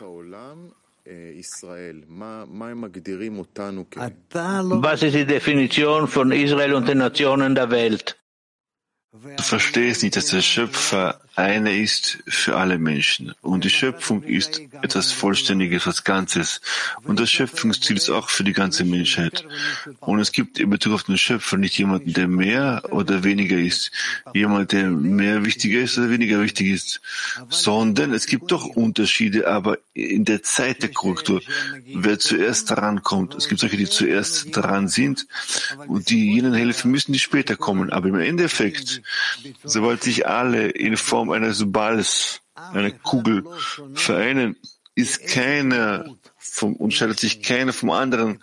Was 4.82 5.02
ist 5.02 5.14
die 5.14 5.26
Definition 5.26 6.08
von 6.08 6.32
Israel 6.32 6.74
und 6.74 6.88
den 6.88 6.98
Nationen 6.98 7.54
der 7.54 7.70
Welt? 7.70 8.18
Du 9.36 9.42
verstehst 9.44 10.02
nicht, 10.02 10.16
dass 10.16 10.26
der 10.26 10.42
Schöpfer 10.42 11.20
einer 11.36 11.72
ist 11.72 12.18
für 12.26 12.56
alle 12.56 12.78
Menschen. 12.78 13.32
Und 13.42 13.64
die 13.64 13.70
Schöpfung 13.70 14.22
ist 14.24 14.60
etwas 14.82 15.12
Vollständiges, 15.12 15.82
etwas 15.82 16.04
Ganzes. 16.04 16.60
Und 17.04 17.20
das 17.20 17.30
Schöpfungsziel 17.30 17.96
ist 17.96 18.10
auch 18.10 18.28
für 18.28 18.42
die 18.42 18.52
ganze 18.52 18.84
Menschheit. 18.84 19.44
Und 20.00 20.18
es 20.18 20.32
gibt 20.32 20.58
in 20.58 20.70
Bezug 20.70 20.94
auf 20.94 21.02
den 21.04 21.18
Schöpfer 21.18 21.56
nicht 21.56 21.78
jemanden, 21.78 22.12
der 22.12 22.26
mehr 22.26 22.82
oder 22.90 23.22
weniger 23.22 23.56
ist. 23.56 23.92
Jemand, 24.32 24.72
der 24.72 24.90
mehr 24.90 25.44
wichtiger 25.44 25.80
ist 25.80 25.96
oder 25.96 26.10
weniger 26.10 26.40
wichtig 26.40 26.68
ist. 26.70 27.00
Sondern 27.48 28.12
es 28.12 28.26
gibt 28.26 28.50
doch 28.50 28.64
Unterschiede, 28.64 29.48
aber 29.48 29.78
in 29.92 30.24
der 30.24 30.42
Zeit 30.42 30.82
der 30.82 30.90
Korrektur, 30.90 31.40
wer 31.94 32.18
zuerst 32.18 32.70
daran 32.70 33.02
kommt. 33.02 33.34
Es 33.34 33.48
gibt 33.48 33.60
solche, 33.60 33.76
die 33.76 33.88
zuerst 33.88 34.56
dran 34.56 34.88
sind 34.88 35.26
und 35.86 36.10
die 36.10 36.34
jenen 36.34 36.54
helfen 36.54 36.90
müssen, 36.90 37.12
die 37.12 37.20
später 37.20 37.56
kommen. 37.56 37.90
Aber 37.90 38.08
im 38.08 38.18
Endeffekt, 38.18 39.02
sobald 39.62 40.02
sich 40.02 40.26
alle 40.26 40.68
in 40.68 40.96
Form 40.96 41.30
eines 41.30 41.70
Balls, 41.70 42.40
einer 42.54 42.90
Kugel 42.90 43.44
vereinen, 43.94 44.56
ist 44.94 45.26
keiner 45.26 46.04
vom, 46.36 46.76
unterscheidet 46.76 47.18
sich 47.18 47.42
keiner 47.42 47.72
vom 47.72 47.90
anderen 47.90 48.42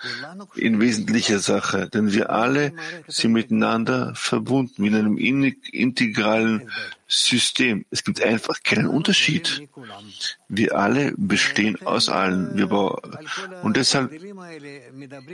in 0.56 0.82
wesentlicher 0.82 1.40
Sache, 1.40 1.88
denn 1.88 2.12
wir 2.12 2.30
alle 2.30 2.74
sind 3.08 3.32
miteinander 3.32 4.14
verbunden 4.16 4.84
in 4.84 4.96
einem 4.96 5.18
integralen 5.18 6.70
System. 7.08 7.86
Es 7.90 8.04
gibt 8.04 8.22
einfach 8.22 8.64
keinen 8.64 8.88
Unterschied. 8.88 9.68
Wir 10.50 10.76
alle 10.76 11.14
bestehen 11.16 11.78
aus 11.86 12.10
allen. 12.10 12.62
Und 13.64 13.78
deshalb 13.78 14.12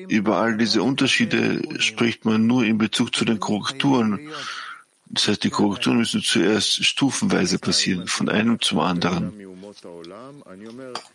über 0.08 0.38
all 0.38 0.58
diese 0.58 0.84
Unterschiede 0.84 1.62
spricht 1.80 2.26
man 2.26 2.46
nur 2.46 2.64
in 2.64 2.78
Bezug 2.78 3.16
zu 3.16 3.26
den 3.26 3.40
Korrekturen 3.40 4.32
Das 5.10 5.28
heißt, 5.28 5.44
die 5.44 5.50
Korrekturen 5.50 5.98
müssen 5.98 6.22
zuerst 6.22 6.84
stufenweise 6.84 7.60
passieren, 7.60 8.08
von 8.08 8.30
einem 8.30 8.60
zum 8.60 8.80
anderen. 8.80 9.34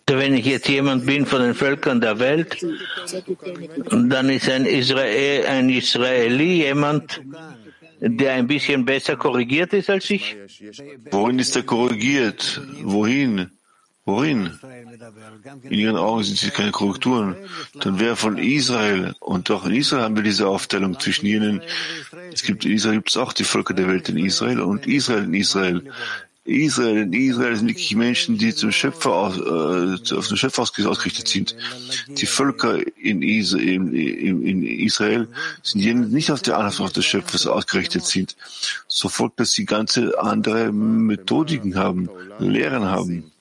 Wenn 0.07 0.35
ich 0.35 0.47
jetzt 0.47 0.69
jemand 0.69 1.07
bin 1.07 1.27
von 1.27 1.41
den 1.41 1.55
Völkern 1.55 2.01
der 2.01 2.19
Welt, 2.19 2.65
dann 3.91 4.29
ist 4.29 4.49
ein, 4.49 4.67
Israel, 4.67 5.47
ein 5.47 5.69
Israeli 5.71 6.65
jemand, 6.65 7.21
der 8.01 8.35
ein 8.35 8.47
bisschen 8.47 8.85
besser 8.85 9.17
korrigiert 9.17 9.73
ist 9.73 9.91
als 9.91 10.11
ich? 10.11 10.37
Worin 11.11 11.39
ist 11.39 11.57
er 11.57 11.63
korrigiert? 11.63 12.61
Wohin? 12.83 13.51
Worin? 14.05 14.59
In 15.63 15.79
ihren 15.79 15.97
Augen 15.97 16.25
sind 16.25 16.37
sie 16.37 16.51
keine 16.51 16.73
Korrekturen. 16.73 17.37
Dann 17.75 18.01
wäre 18.01 18.17
von 18.17 18.37
Israel, 18.37 19.15
und 19.21 19.49
auch 19.53 19.65
in 19.65 19.75
Israel 19.75 20.03
haben 20.03 20.17
wir 20.17 20.25
diese 20.25 20.49
Aufteilung 20.49 20.99
zwischen 20.99 21.27
jenen, 21.27 21.63
es 22.33 22.43
gibt 22.43 22.65
in 22.65 22.73
Israel 22.73 22.97
gibt 22.97 23.11
es 23.11 23.17
auch 23.17 23.33
die 23.33 23.45
Völker 23.45 23.75
der 23.75 23.89
Welt 23.89 24.09
in 24.09 24.19
Israel 24.19 24.61
und 24.61 24.87
Israel 24.87 25.25
in 25.25 25.35
Israel. 25.35 25.93
Israel 26.45 26.97
in 26.97 27.13
Israel 27.13 27.55
sind 27.55 27.69
wirklich 27.69 27.95
Menschen, 27.95 28.37
die 28.37 28.53
zum 28.53 28.73
Schöpfer 28.73 29.13
aus, 29.13 29.39
äh, 29.39 30.17
auf 30.17 30.27
den 30.27 30.37
Schöpfer 30.37 30.63
ausgerichtet 30.63 31.29
sind. 31.29 31.55
Die 32.09 32.27
Völker 32.27 32.81
in, 32.97 33.23
Israel, 33.23 33.95
in, 33.95 34.43
in 34.45 34.63
Israel 34.65 35.29
sind 35.63 35.83
jene, 35.83 36.07
die 36.07 36.15
nicht 36.15 36.33
auf 36.33 36.43
der 36.43 36.59
Anlass 36.59 36.93
des 36.93 37.05
Schöpfers 37.05 37.47
ausgerichtet 37.47 38.05
sind. 38.05 38.35
So 38.89 39.09
folgt, 39.09 39.39
dass 39.39 39.53
sie 39.53 39.65
ganze 39.65 40.19
andere 40.19 40.73
Methodiken 40.73 41.77
haben, 41.77 42.11
Lehren 42.41 42.87
haben. 42.87 43.32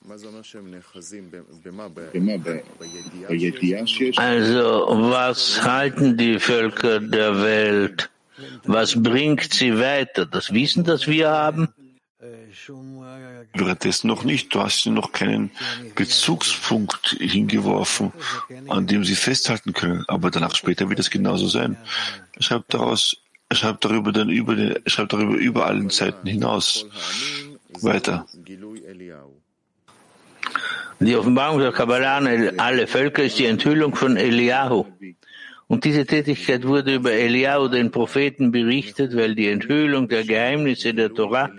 Also, 4.18 4.86
was 5.10 5.62
halten 5.62 6.16
die 6.16 6.38
Völker 6.38 7.00
der 7.00 7.42
Welt? 7.42 8.10
Was 8.64 9.00
bringt 9.00 9.52
sie 9.52 9.78
weiter? 9.78 10.26
Das 10.26 10.52
Wissen, 10.52 10.84
das 10.84 11.06
wir 11.06 11.30
haben? 11.30 11.68
Währenddessen 13.54 14.06
noch 14.06 14.24
nicht. 14.24 14.54
Du 14.54 14.60
hast 14.60 14.86
noch 14.86 15.12
keinen 15.12 15.50
Bezugspunkt 15.94 17.16
hingeworfen, 17.18 18.12
an 18.68 18.86
dem 18.86 19.04
sie 19.04 19.14
festhalten 19.14 19.72
können. 19.72 20.04
Aber 20.08 20.30
danach 20.30 20.54
später 20.54 20.88
wird 20.88 21.00
es 21.00 21.10
genauso 21.10 21.48
sein. 21.48 21.76
Er 22.34 22.42
schreibt 22.42 22.74
daraus, 22.74 23.16
er 23.48 23.56
schreibt 23.56 23.84
darüber 23.84 24.12
dann 24.12 24.30
über 24.30 24.54
den, 24.54 24.76
er 24.84 24.90
schreibt 24.90 25.12
darüber 25.12 25.34
über 25.34 25.66
allen 25.66 25.90
Zeiten 25.90 26.26
hinaus. 26.26 26.86
Weiter. 27.80 28.26
Die 31.04 31.16
Offenbarung 31.16 31.58
der 31.58 31.72
Kabbalah 31.72 32.18
an 32.18 32.58
alle 32.60 32.86
Völker 32.86 33.24
ist 33.24 33.36
die 33.36 33.46
Enthüllung 33.46 33.96
von 33.96 34.16
Eliyahu. 34.16 34.86
Und 35.66 35.84
diese 35.84 36.06
Tätigkeit 36.06 36.64
wurde 36.64 36.94
über 36.94 37.12
Eliyahu, 37.12 37.66
den 37.66 37.90
Propheten, 37.90 38.52
berichtet, 38.52 39.16
weil 39.16 39.34
die 39.34 39.48
Enthüllung 39.48 40.06
der 40.08 40.22
Geheimnisse 40.22 40.94
der 40.94 41.12
Torah 41.12 41.50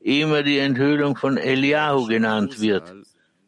immer 0.00 0.42
die 0.42 0.58
Enthüllung 0.58 1.14
von 1.16 1.36
Eliyahu 1.36 2.06
genannt 2.06 2.60
wird. 2.60 2.92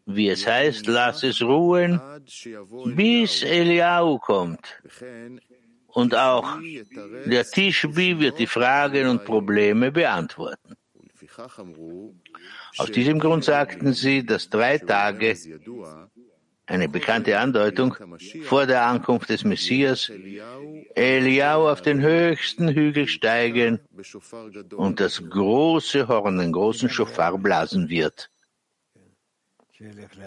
Wie 0.07 0.29
es 0.29 0.47
heißt, 0.47 0.87
lass 0.87 1.25
es 1.25 1.43
ruhen, 1.43 2.01
bis 2.85 3.43
Eliyahu 3.43 4.19
kommt. 4.19 4.81
Und 5.89 6.15
auch 6.15 6.59
der 7.27 7.45
Tischbi 7.45 8.21
wird 8.21 8.39
die 8.39 8.47
Fragen 8.47 9.09
und 9.09 9.25
Probleme 9.25 9.91
beantworten. 9.91 10.77
Aus 12.79 12.91
diesem 12.91 13.19
Grund 13.19 13.45
sagten 13.45 13.93
sie, 13.93 14.25
dass 14.25 14.51
drei 14.51 14.79
Tage, 14.79 15.37
eine 16.67 16.89
bekannte 16.89 17.39
Andeutung, 17.39 17.97
vor 18.45 18.67
der 18.67 18.85
Ankunft 18.87 19.31
des 19.31 19.45
Messias, 19.45 20.11
Eliau 20.95 21.71
auf 21.71 21.83
den 21.83 22.01
höchsten 22.01 22.69
Hügel 22.69 23.07
steigen 23.07 23.79
und 24.77 25.01
das 25.01 25.23
große 25.29 26.09
Horn, 26.09 26.39
den 26.39 26.53
großen 26.53 26.91
Schofar 26.91 27.39
blasen 27.39 27.89
wird. 27.89 28.31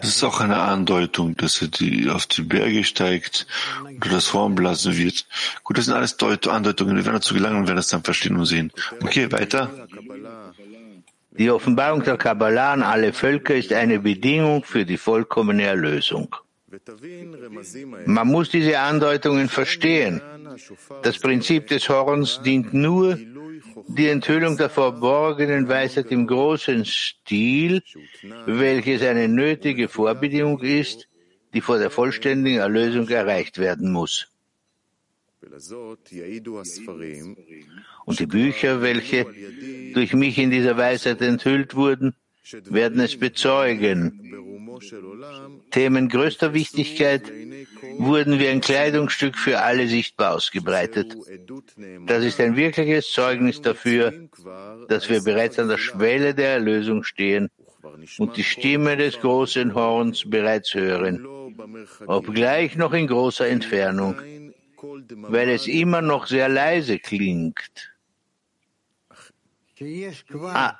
Das 0.00 0.08
ist 0.08 0.22
auch 0.22 0.40
eine 0.40 0.60
Andeutung, 0.60 1.36
dass 1.36 1.60
er 1.60 1.68
die, 1.68 2.08
auf 2.08 2.26
die 2.26 2.42
Berge 2.42 2.84
steigt 2.84 3.48
und 3.84 4.12
das 4.12 4.32
Horn 4.32 4.54
blasen 4.54 4.96
wird. 4.96 5.26
Gut, 5.64 5.76
das 5.76 5.86
sind 5.86 5.94
alles 5.94 6.16
Deut 6.16 6.46
Andeutungen. 6.46 6.96
Wir 6.96 7.04
werden 7.04 7.16
dazu 7.16 7.34
gelangen 7.34 7.56
und 7.56 7.66
werden 7.66 7.76
das 7.76 7.88
dann 7.88 8.04
verstehen 8.04 8.36
und 8.36 8.46
sehen. 8.46 8.72
Okay, 9.02 9.32
weiter. 9.32 9.88
Die 11.32 11.50
Offenbarung 11.50 12.02
der 12.02 12.16
Kabbalah 12.16 12.72
an 12.72 12.82
alle 12.82 13.12
Völker 13.12 13.54
ist 13.54 13.72
eine 13.72 14.00
Bedingung 14.00 14.64
für 14.64 14.84
die 14.84 14.96
vollkommene 14.96 15.62
Erlösung. 15.62 16.34
Man 18.06 18.28
muss 18.28 18.50
diese 18.50 18.78
Andeutungen 18.78 19.48
verstehen. 19.48 20.20
Das 21.02 21.18
Prinzip 21.18 21.68
des 21.68 21.88
Horns 21.88 22.40
dient 22.42 22.74
nur 22.74 23.18
die 23.88 24.08
Enthüllung 24.08 24.56
der 24.56 24.70
verborgenen 24.70 25.68
Weisheit 25.68 26.10
im 26.10 26.26
großen 26.26 26.84
Stil, 26.84 27.82
welches 28.46 29.02
eine 29.02 29.28
nötige 29.28 29.88
Vorbedingung 29.88 30.60
ist, 30.60 31.08
die 31.54 31.60
vor 31.60 31.78
der 31.78 31.90
vollständigen 31.90 32.58
Erlösung 32.58 33.08
erreicht 33.08 33.58
werden 33.58 33.92
muss. 33.92 34.28
Und 38.10 38.18
die 38.18 38.26
Bücher, 38.26 38.82
welche 38.82 39.24
durch 39.94 40.14
mich 40.14 40.36
in 40.38 40.50
dieser 40.50 40.76
Weisheit 40.76 41.20
enthüllt 41.22 41.76
wurden, 41.76 42.14
werden 42.64 42.98
es 43.00 43.16
bezeugen. 43.16 44.00
Themen 45.70 46.08
größter 46.08 46.52
Wichtigkeit 46.52 47.22
wurden 47.98 48.40
wie 48.40 48.48
ein 48.48 48.60
Kleidungsstück 48.60 49.36
für 49.36 49.60
alle 49.60 49.86
sichtbar 49.86 50.34
ausgebreitet. 50.34 51.16
Das 52.06 52.24
ist 52.24 52.40
ein 52.40 52.56
wirkliches 52.56 53.12
Zeugnis 53.12 53.60
dafür, 53.60 54.12
dass 54.88 55.08
wir 55.08 55.22
bereits 55.22 55.60
an 55.60 55.68
der 55.68 55.78
Schwelle 55.78 56.34
der 56.34 56.54
Erlösung 56.54 57.04
stehen 57.04 57.50
und 58.18 58.36
die 58.36 58.44
Stimme 58.44 58.96
des 58.96 59.20
großen 59.20 59.74
Horns 59.74 60.28
bereits 60.28 60.74
hören, 60.74 61.26
obgleich 62.06 62.74
noch 62.74 62.92
in 62.92 63.06
großer 63.06 63.46
Entfernung, 63.46 64.16
weil 65.28 65.50
es 65.50 65.66
immer 65.66 66.02
noch 66.02 66.26
sehr 66.26 66.48
leise 66.48 66.98
klingt. 66.98 67.89
Ah. 70.42 70.74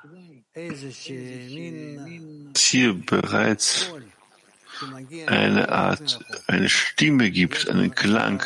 Hier 2.55 2.93
bereits 2.93 3.91
eine 5.25 5.69
Art, 5.69 6.19
eine 6.47 6.69
Stimme 6.69 7.31
gibt, 7.31 7.69
einen 7.69 7.95
Klang, 7.95 8.43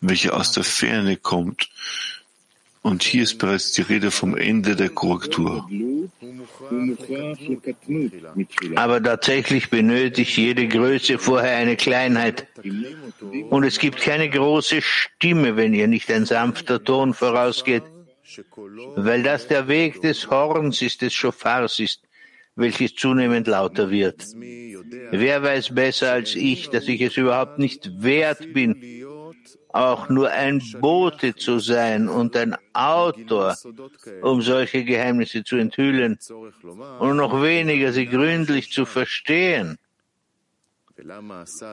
welcher 0.00 0.36
aus 0.36 0.52
der 0.52 0.64
Ferne 0.64 1.16
kommt. 1.16 1.68
Und 2.82 3.02
hier 3.02 3.24
ist 3.24 3.38
bereits 3.38 3.72
die 3.72 3.82
Rede 3.82 4.10
vom 4.10 4.36
Ende 4.36 4.76
der 4.76 4.88
Korrektur. 4.88 5.68
Aber 8.76 9.02
tatsächlich 9.02 9.68
benötigt 9.68 10.36
jede 10.36 10.68
Größe 10.68 11.18
vorher 11.18 11.56
eine 11.56 11.76
Kleinheit. 11.76 12.46
Und 13.50 13.64
es 13.64 13.78
gibt 13.78 14.00
keine 14.00 14.30
große 14.30 14.80
Stimme, 14.80 15.56
wenn 15.56 15.74
ihr 15.74 15.88
nicht 15.88 16.10
ein 16.10 16.24
sanfter 16.24 16.82
Ton 16.82 17.14
vorausgeht 17.14 17.82
weil 18.96 19.22
das 19.22 19.48
der 19.48 19.68
Weg 19.68 20.00
des 20.02 20.30
Horns 20.30 20.82
ist, 20.82 21.02
des 21.02 21.12
Schofars 21.14 21.78
ist, 21.78 22.02
welches 22.56 22.94
zunehmend 22.94 23.46
lauter 23.46 23.90
wird. 23.90 24.24
Wer 25.10 25.42
weiß 25.42 25.74
besser 25.74 26.12
als 26.12 26.34
ich, 26.34 26.70
dass 26.70 26.88
ich 26.88 27.00
es 27.00 27.16
überhaupt 27.16 27.58
nicht 27.58 28.02
wert 28.02 28.52
bin, 28.52 29.04
auch 29.68 30.08
nur 30.08 30.30
ein 30.30 30.62
Bote 30.80 31.36
zu 31.36 31.58
sein 31.58 32.08
und 32.08 32.36
ein 32.36 32.56
Autor, 32.72 33.56
um 34.22 34.42
solche 34.42 34.84
Geheimnisse 34.84 35.44
zu 35.44 35.56
enthüllen 35.56 36.18
und 36.98 37.16
noch 37.16 37.42
weniger 37.42 37.92
sie 37.92 38.06
gründlich 38.06 38.72
zu 38.72 38.84
verstehen. 38.86 39.78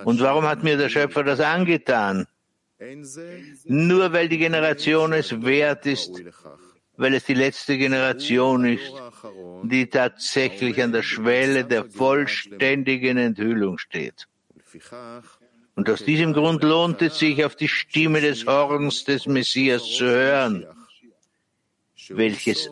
Und 0.04 0.22
warum 0.22 0.46
hat 0.46 0.64
mir 0.64 0.78
der 0.78 0.90
Schöpfer 0.90 1.24
das 1.24 1.40
angetan? 1.40 2.28
Nur 3.66 4.12
weil 4.12 4.28
die 4.28 4.38
Generation 4.38 5.14
es 5.14 5.42
wert 5.42 5.86
ist, 5.86 6.12
weil 6.98 7.14
es 7.14 7.24
die 7.26 7.34
letzte 7.34 7.78
Generation 7.78 8.66
ist, 8.66 8.94
die 9.64 9.88
tatsächlich 9.88 10.82
an 10.82 10.92
der 10.92 11.04
Schwelle 11.04 11.66
der 11.66 11.86
vollständigen 11.86 13.18
Enthüllung 13.18 13.78
steht. 13.78 14.28
Und 15.76 15.90
aus 15.90 16.04
diesem 16.04 16.34
Grund 16.34 16.64
lohnt 16.64 17.02
es 17.02 17.20
sich, 17.20 17.44
auf 17.44 17.56
die 17.56 17.68
Stimme 17.68 18.22
des 18.22 18.46
Horns 18.46 19.04
des 19.04 19.26
Messias 19.26 19.84
zu 19.84 20.06
hören, 20.06 20.66
welches 22.10 22.70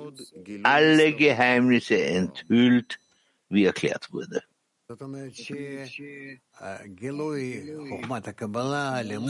alle 0.63 1.13
Geheimnisse 1.13 2.01
enthüllt, 2.01 2.99
wie 3.49 3.65
erklärt 3.65 4.11
wurde. 4.11 4.43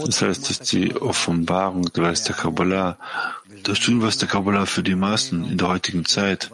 Das 0.06 0.22
heißt, 0.22 0.50
dass 0.50 0.60
die 0.70 0.96
Offenbarung 0.96 1.84
der 1.94 2.04
Weis 2.04 2.24
der 2.24 2.36
Kabbalah, 2.36 2.98
das 3.64 3.78
Studium 3.78 4.02
was 4.02 4.18
der 4.18 4.28
Kabbalah 4.28 4.66
für 4.66 4.84
die 4.84 4.96
Maßen 4.96 5.52
in 5.52 5.58
der 5.58 5.70
heutigen 5.70 6.06
Zeit, 6.06 6.52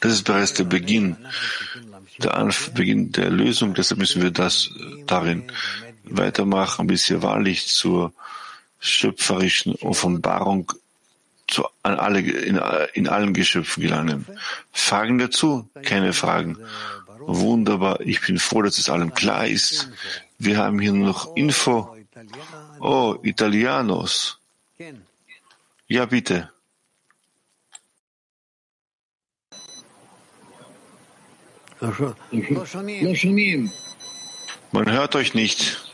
das 0.00 0.12
ist 0.12 0.24
bereits 0.24 0.54
der 0.54 0.64
Beginn, 0.64 1.16
der 2.18 2.34
Anf 2.36 2.70
Beginn 2.72 3.12
der 3.12 3.30
Lösung. 3.30 3.74
Deshalb 3.74 3.98
müssen 3.98 4.22
wir 4.22 4.30
das 4.30 4.70
darin 5.06 5.44
weitermachen, 6.04 6.86
bis 6.86 7.08
wir 7.10 7.22
wahrlich 7.22 7.66
zur 7.66 8.12
schöpferischen 8.80 9.74
Offenbarung 9.76 10.72
zu, 11.48 11.66
an 11.82 11.98
alle, 11.98 12.20
in, 12.20 12.60
in 12.94 13.08
allen 13.08 13.32
Geschöpfen 13.32 13.82
gelangen. 13.82 14.26
Fragen 14.70 15.18
dazu? 15.18 15.68
Keine 15.82 16.12
Fragen. 16.12 16.58
Wunderbar. 17.20 18.00
Ich 18.00 18.20
bin 18.20 18.38
froh, 18.38 18.62
dass 18.62 18.78
es 18.78 18.88
allem 18.88 19.12
klar 19.14 19.46
ist. 19.46 19.90
Wir 20.38 20.58
haben 20.58 20.78
hier 20.78 20.92
nur 20.92 21.08
noch 21.08 21.36
Info. 21.36 21.96
Oh, 22.80 23.16
Italianos. 23.22 24.38
Ja, 25.88 26.06
bitte. 26.06 26.50
Man 34.72 34.90
hört 34.90 35.16
euch 35.16 35.34
nicht. 35.34 35.87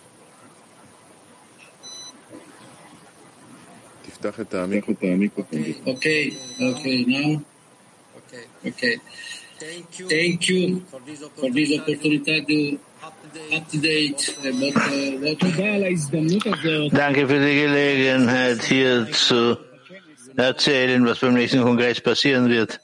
Okay, 5.87 6.33
okay, 6.61 7.05
now. 7.05 7.43
Okay. 8.67 8.97
Thank 10.09 10.49
you 10.49 10.81
for 10.91 11.01
this 11.01 11.23
opportunity 11.23 11.79
to 11.79 12.79
update 13.53 14.21
about 14.41 14.75
what 15.23 15.39
Danke 16.93 17.29
für 17.29 17.39
die 17.39 17.55
Gelegenheit, 17.63 18.63
hier 18.65 19.07
zu 19.13 19.57
erzählen, 20.37 21.05
was 21.07 21.21
beim 21.21 21.35
nächsten 21.35 21.63
Kongress 21.63 22.01
passieren 22.01 22.49
wird. 22.49 22.81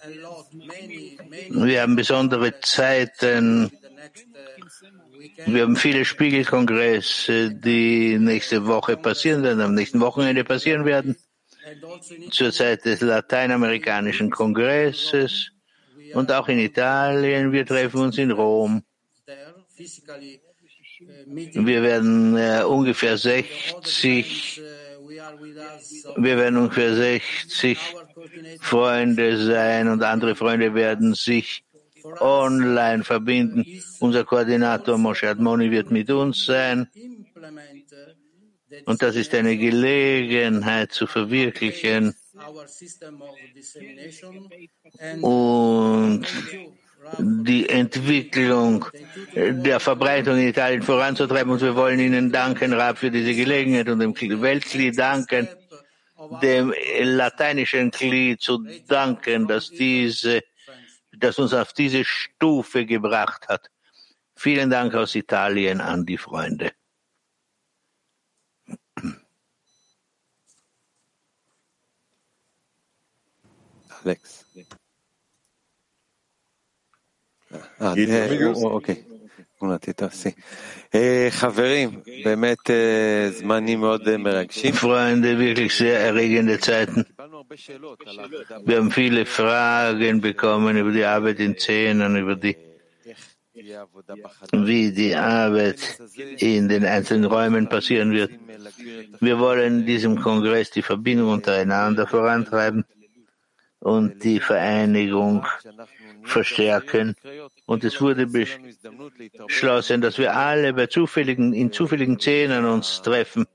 Wir 1.51 1.83
haben 1.83 1.97
besondere 1.97 2.61
Zeiten. 2.61 3.71
Wir 5.47 5.63
haben 5.63 5.77
viele 5.77 6.05
Spiegelkongresse, 6.05 7.51
die 7.51 8.19
nächste 8.19 8.67
Woche 8.67 8.97
passieren 8.97 9.43
werden, 9.43 9.61
am 9.61 9.75
nächsten 9.75 10.01
Wochenende 10.01 10.45
passieren 10.45 10.85
werden. 10.85 11.17
Zur 12.31 12.53
Zeit 12.53 12.85
des 12.85 13.01
Lateinamerikanischen 13.01 14.31
Kongresses 14.31 15.51
und 16.15 16.33
auch 16.33 16.49
in 16.49 16.59
Italien. 16.59 17.53
Wir 17.53 17.67
treffen 17.67 18.01
uns 18.01 18.19
in 18.19 18.31
Rom. 18.31 18.83
Wir 21.55 21.83
werden 21.83 22.37
äh, 22.37 22.63
ungefähr 22.65 23.17
60, 23.17 24.61
wir 26.17 26.37
werden 26.37 26.57
ungefähr 26.59 26.95
60 26.95 27.79
Freunde 28.61 29.39
sein 29.39 29.89
und 29.89 30.03
andere 30.03 30.37
Freunde 30.37 30.75
werden 30.75 31.15
sich 31.15 31.65
online 32.21 33.05
verbinden. 33.05 33.65
Unser 34.01 34.25
Koordinator 34.25 34.99
Moshe 34.99 35.29
Admoni 35.29 35.71
wird 35.71 35.91
mit 35.91 36.11
uns 36.11 36.45
sein. 36.45 36.89
Und 38.85 39.03
das 39.03 39.17
ist 39.17 39.35
eine 39.35 39.57
Gelegenheit 39.57 40.93
zu 40.93 41.07
verwirklichen 41.07 42.15
und 45.23 46.27
die 47.19 47.69
Entwicklung 47.69 48.87
der 49.35 49.81
Verbreitung 49.81 50.37
in 50.39 50.49
Italien 50.49 50.83
voranzutreiben. 50.83 51.53
Und 51.53 51.61
wir 51.61 51.75
wollen 51.75 51.99
Ihnen 51.99 52.31
danken, 52.31 52.73
Rab, 52.73 52.99
für 52.99 53.11
diese 53.11 53.35
Gelegenheit 53.35 53.89
und 53.89 54.01
dem 54.01 54.15
Weltkli 54.15 54.93
danken, 54.93 55.49
dem 56.43 56.73
lateinischen 57.01 57.91
Kli 57.91 58.37
zu 58.39 58.65
danken, 58.87 59.49
dass 59.49 59.71
diese, 59.71 60.43
dass 61.17 61.39
uns 61.39 61.55
auf 61.55 61.73
diese 61.73 62.05
Stufe 62.05 62.87
gebracht 62.87 63.49
hat. 63.49 63.71
Vielen 64.37 64.71
Dank 64.71 64.95
aus 64.95 65.15
Italien 65.15 65.81
an 65.81 66.07
die 66.07 66.19
Freunde. 66.19 66.73
Alex. 74.06 74.46
אוקיי, 78.64 79.04
תמונתי 79.60 79.94
טוב, 79.94 80.10
סי. 80.10 80.30
חברים, 81.30 81.90
באמת 82.26 82.58
זמנים 83.30 83.80
מאוד 83.80 84.18
מרגשים. 84.18 84.74
Freunde, 84.74 85.38
wirklich 85.38 85.74
sehr 85.78 86.00
erregende 86.00 86.60
Zeiten. 86.60 87.04
Wir 88.66 88.78
haben 88.78 88.92
viele 88.92 89.26
Fragen 89.26 90.22
bekommen 90.22 90.78
über 90.78 90.92
die 90.92 91.06
Arbeit 91.06 91.40
in 91.40 91.58
Zehnen, 91.58 92.18
über 92.18 92.36
die 92.36 92.56
wie 94.52 94.92
die 94.92 95.16
Arbeit 95.16 95.80
in 96.40 96.68
den 96.68 96.84
einzelnen 96.86 97.26
Räumen 97.26 97.70
passieren 97.70 98.12
wird. 98.12 98.32
Wir 99.22 99.40
wollen 99.40 99.80
in 99.82 99.86
diesem 99.86 100.20
Kongress 100.20 100.72
die 100.72 100.82
Verbindung 100.82 101.30
untereinander 101.38 102.06
vorantreiben 102.06 102.84
und 103.81 104.23
die 104.25 104.41
Vereinigung 104.41 105.47
verstärken. 106.23 107.15
Und 107.67 107.83
es 107.85 108.01
wurde 108.01 108.27
beschlossen, 108.27 110.01
dass 110.01 110.19
wir 110.19 110.37
alle 110.37 110.75
bei 110.75 110.87
zufälligen, 110.87 111.53
in 111.53 111.73
zufälligen 111.73 112.19
Szenen 112.19 112.65
uns 112.67 113.03
treffen 113.03 113.47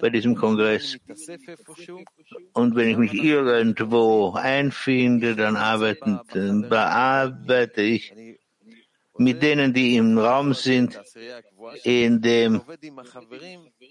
bei 0.00 0.10
diesem 0.10 0.34
Kongress. 0.34 0.96
Und 2.54 2.76
wenn 2.76 2.88
ich 2.88 2.96
mich 2.96 3.14
irgendwo 3.14 4.32
einfinde, 4.32 5.36
dann 5.36 5.56
arbeiten, 5.56 6.20
dann 6.32 6.68
bearbeite 6.68 7.82
ich 7.82 8.12
mit 9.16 9.42
denen, 9.42 9.72
die 9.72 9.96
im 9.96 10.18
Raum 10.18 10.54
sind, 10.54 11.00
in 11.84 12.20
dem 12.20 12.60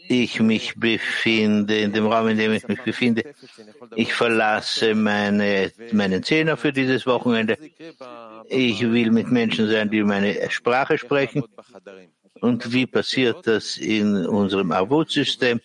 ich 0.10 0.40
mich 0.40 0.76
befinde, 0.76 1.78
in 1.80 1.94
dem 1.94 2.08
Raum, 2.08 2.28
in 2.28 2.38
dem 2.38 2.52
ich 2.54 2.68
mich 2.68 2.82
befinde. 2.82 3.24
Ich 3.96 4.14
verlasse 4.14 4.96
meine, 4.96 5.72
meinen 5.92 6.24
Zehner 6.24 6.58
für 6.58 6.74
dieses 6.74 7.06
Wochenende. 7.06 7.58
Ich 8.50 8.82
will 8.82 9.12
mit 9.12 9.32
Menschen 9.32 9.70
sein, 9.70 9.90
die 9.90 10.04
meine 10.04 10.50
Sprache 10.50 10.98
sprechen. 10.98 11.44
Und 12.42 12.74
wie 12.74 12.86
passiert 12.86 13.48
das 13.48 13.78
in 13.78 14.26
unserem 14.26 14.72
Arvut-System? 14.72 15.62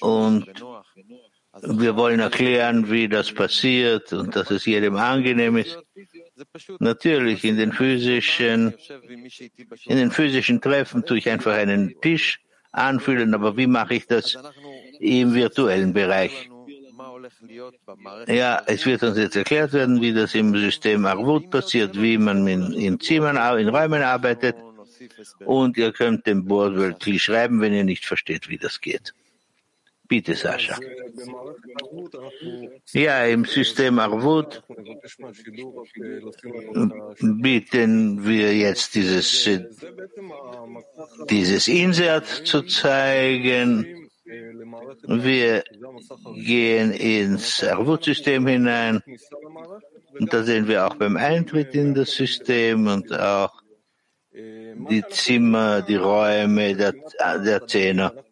Und 0.00 0.46
wir 1.62 1.96
wollen 1.96 2.20
erklären, 2.20 2.90
wie 2.90 3.08
das 3.08 3.32
passiert 3.32 4.12
und 4.12 4.34
dass 4.34 4.50
es 4.50 4.64
jedem 4.64 4.96
angenehm 4.96 5.58
ist. 5.58 5.78
Natürlich, 6.80 7.44
in 7.44 7.56
den 7.56 7.72
physischen, 7.72 8.74
in 9.86 9.96
den 9.96 10.10
physischen 10.10 10.60
Treffen 10.60 11.04
tue 11.04 11.18
ich 11.18 11.28
einfach 11.28 11.52
einen 11.52 12.00
Tisch 12.00 12.40
anfühlen, 12.72 13.34
aber 13.34 13.56
wie 13.56 13.66
mache 13.66 13.94
ich 13.94 14.06
das 14.06 14.36
im 14.98 15.34
virtuellen 15.34 15.92
Bereich? 15.92 16.50
Ja, 18.26 18.62
es 18.66 18.84
wird 18.84 19.02
uns 19.02 19.16
jetzt 19.16 19.36
erklärt 19.36 19.72
werden, 19.72 20.00
wie 20.00 20.12
das 20.12 20.34
im 20.34 20.54
System 20.56 21.06
Arvut 21.06 21.50
passiert, 21.50 22.00
wie 22.00 22.18
man 22.18 22.46
in, 22.46 22.72
in 22.72 23.00
Zimmern, 23.00 23.36
in 23.58 23.68
Räumen 23.68 24.02
arbeitet. 24.02 24.56
Und 25.44 25.76
ihr 25.76 25.92
könnt 25.92 26.26
dem 26.26 26.44
Board 26.44 26.74
wirklich 26.74 27.22
schreiben, 27.22 27.60
wenn 27.60 27.72
ihr 27.72 27.84
nicht 27.84 28.04
versteht, 28.04 28.48
wie 28.48 28.58
das 28.58 28.80
geht. 28.80 29.14
Bitte, 30.14 30.36
Sascha. 30.36 30.78
Ja, 32.92 33.24
im 33.24 33.44
System 33.44 33.98
Arvut 33.98 34.62
bieten 37.42 38.24
wir 38.24 38.56
jetzt 38.56 38.94
dieses, 38.94 39.50
dieses 41.28 41.66
Insert 41.66 42.26
zu 42.26 42.62
zeigen. 42.62 44.08
Wir 45.08 45.64
gehen 46.36 46.92
ins 46.92 47.64
Arvut-System 47.64 48.46
hinein 48.46 49.02
und 50.20 50.32
da 50.32 50.44
sehen 50.44 50.68
wir 50.68 50.86
auch 50.86 50.94
beim 50.94 51.16
Eintritt 51.16 51.74
in 51.74 51.92
das 51.92 52.12
System 52.12 52.86
und 52.86 53.12
auch 53.12 53.64
die 54.32 55.04
Zimmer, 55.10 55.82
die 55.82 55.96
Räume 55.96 56.76
der, 56.76 56.94
der 57.44 57.66
Zehner. 57.66 58.23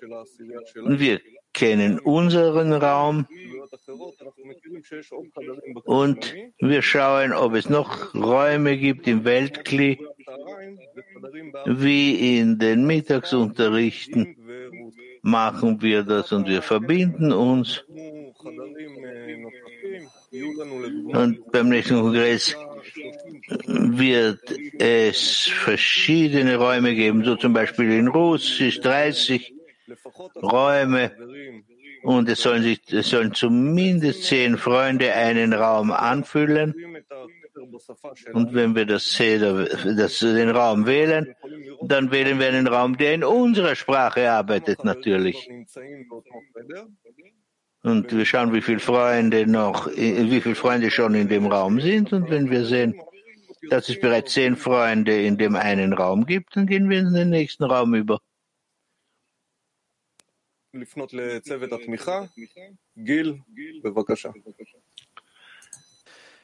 Wir 0.00 1.20
kennen 1.52 1.98
unseren 1.98 2.72
Raum. 2.72 3.26
Und 5.84 6.34
wir 6.58 6.82
schauen, 6.82 7.32
ob 7.32 7.54
es 7.54 7.68
noch 7.68 8.14
Räume 8.14 8.76
gibt 8.76 9.06
im 9.06 9.24
Weltkli, 9.24 9.98
wie 11.66 12.38
in 12.38 12.58
den 12.58 12.86
Mittagsunterrichten. 12.86 14.36
Machen 15.22 15.80
wir 15.82 16.02
das 16.02 16.32
und 16.32 16.48
wir 16.48 16.62
verbinden 16.62 17.32
uns. 17.32 17.84
Und 21.12 21.52
beim 21.52 21.68
nächsten 21.68 22.00
Kongress 22.00 22.56
wird 23.66 24.40
es 24.78 25.46
verschiedene 25.46 26.56
Räume 26.56 26.94
geben, 26.94 27.22
so 27.24 27.36
zum 27.36 27.52
Beispiel 27.52 27.92
in 27.92 28.08
Russisch 28.08 28.80
30 28.80 29.54
Räume 30.42 31.12
und 32.02 32.28
es 32.28 32.40
sollen, 32.40 32.62
sich, 32.62 32.80
es 32.92 33.10
sollen 33.10 33.34
zumindest 33.34 34.24
zehn 34.24 34.56
Freunde 34.58 35.12
einen 35.12 35.52
Raum 35.52 35.90
anfüllen. 35.90 36.74
Und 38.32 38.54
wenn 38.54 38.74
wir 38.74 38.86
das, 38.86 39.16
das, 39.16 40.18
den 40.18 40.50
Raum 40.50 40.86
wählen, 40.86 41.34
dann 41.82 42.10
wählen 42.10 42.38
wir 42.38 42.48
einen 42.48 42.66
Raum, 42.66 42.96
der 42.96 43.14
in 43.14 43.24
unserer 43.24 43.74
Sprache 43.74 44.30
arbeitet, 44.30 44.84
natürlich. 44.84 45.48
Und 47.82 48.12
wir 48.16 48.24
schauen, 48.24 48.52
wie 48.52 48.62
viele 48.62 48.78
Freunde 48.78 49.46
noch, 49.46 49.88
wie 49.88 50.40
viele 50.40 50.54
Freunde 50.54 50.90
schon 50.90 51.14
in 51.14 51.28
dem 51.28 51.46
Raum 51.46 51.80
sind. 51.80 52.12
Und 52.12 52.30
wenn 52.30 52.50
wir 52.50 52.64
sehen, 52.64 52.94
dass 53.70 53.88
es 53.88 54.00
bereits 54.00 54.32
zehn 54.32 54.56
Freunde 54.56 55.20
in 55.22 55.36
dem 55.36 55.56
einen 55.56 55.92
Raum 55.92 56.26
gibt, 56.26 56.56
dann 56.56 56.66
gehen 56.66 56.88
wir 56.88 57.00
in 57.00 57.12
den 57.12 57.30
nächsten 57.30 57.64
Raum 57.64 57.94
über. 57.94 58.20
לפנות 60.74 61.14
לצוות 61.14 61.72
התמיכה. 61.72 62.24
גיל, 62.98 63.34
בבקשה. 63.84 64.30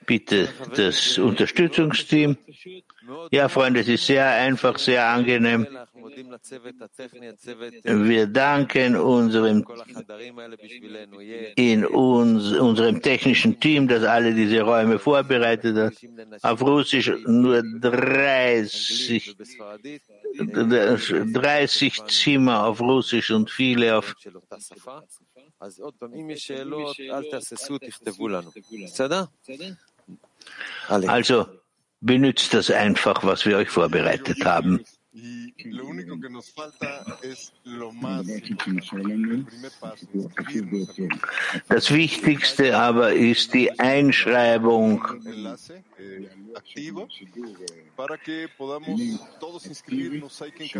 Bitte 0.08 0.48
das 0.74 1.18
Unterstützungsteam. 1.18 2.38
Ja, 3.30 3.48
Freunde, 3.50 3.80
es 3.80 3.88
ist 3.88 4.06
sehr 4.06 4.26
einfach, 4.26 4.78
sehr 4.78 5.06
angenehm. 5.06 5.66
Wir 7.84 8.26
danken 8.26 8.96
unserem, 8.96 9.66
in 11.56 11.84
uns, 11.84 12.52
unserem 12.52 13.02
technischen 13.02 13.60
Team, 13.60 13.86
das 13.86 14.02
alle 14.02 14.34
diese 14.34 14.62
Räume 14.62 14.98
vorbereitet 14.98 15.76
hat. 15.76 15.92
Auf 16.40 16.62
Russisch 16.62 17.12
nur 17.26 17.62
30, 17.62 19.36
30 21.34 22.04
Zimmer 22.06 22.64
auf 22.64 22.80
Russisch 22.80 23.30
und 23.30 23.50
viele 23.50 23.98
auf 23.98 24.14
also 30.88 31.46
benützt 32.00 32.54
das 32.54 32.70
einfach, 32.70 33.24
was 33.24 33.44
wir 33.44 33.56
euch 33.56 33.68
vorbereitet 33.68 34.44
haben. 34.44 34.84
Das 41.68 41.90
Wichtigste 41.92 42.78
aber 42.78 43.12
ist 43.12 43.54
die 43.54 43.80
Einschreibung. 43.80 45.04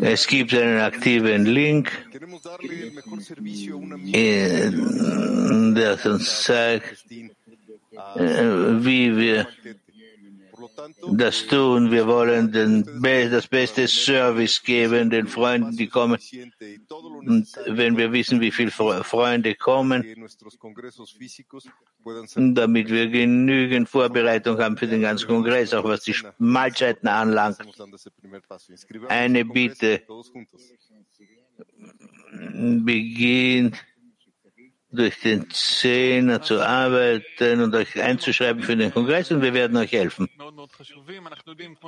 Es 0.00 0.26
gibt 0.28 0.54
einen 0.54 0.80
aktiven 0.80 1.46
Link, 1.46 1.90
der 5.74 6.06
uns 6.06 6.42
zeigt, 6.42 7.04
wie 8.16 9.16
wir 9.16 9.46
das 11.12 11.46
tun. 11.46 11.90
Wir 11.90 12.06
wollen 12.06 12.52
den, 12.52 12.84
das 13.30 13.46
beste 13.46 13.86
Service 13.88 14.62
geben 14.62 15.10
den 15.10 15.26
Freunden, 15.26 15.76
die 15.76 15.88
kommen. 15.88 16.18
Und 17.26 17.48
wenn 17.66 17.96
wir 17.96 18.12
wissen, 18.12 18.40
wie 18.40 18.50
viele 18.50 18.70
Freunde 18.70 19.54
kommen, 19.54 20.04
damit 22.34 22.88
wir 22.90 23.08
genügend 23.08 23.88
Vorbereitung 23.88 24.58
haben 24.58 24.76
für 24.76 24.86
den 24.86 25.02
ganzen 25.02 25.28
Kongress, 25.28 25.74
auch 25.74 25.84
was 25.84 26.02
die 26.04 26.14
Mahlzeiten 26.38 27.08
anlangt. 27.08 27.58
Eine 29.08 29.44
Bitte 29.44 30.02
beginnt 32.84 33.76
durch 34.90 35.20
den 35.20 35.50
Zehner 35.50 36.40
zu 36.40 36.60
arbeiten 36.60 37.60
und 37.60 37.74
euch 37.74 38.00
einzuschreiben 38.00 38.62
für 38.62 38.76
den 38.76 38.92
Kongress 38.92 39.30
und 39.30 39.42
wir 39.42 39.52
werden 39.52 39.76
euch 39.76 39.92
helfen. 39.92 40.28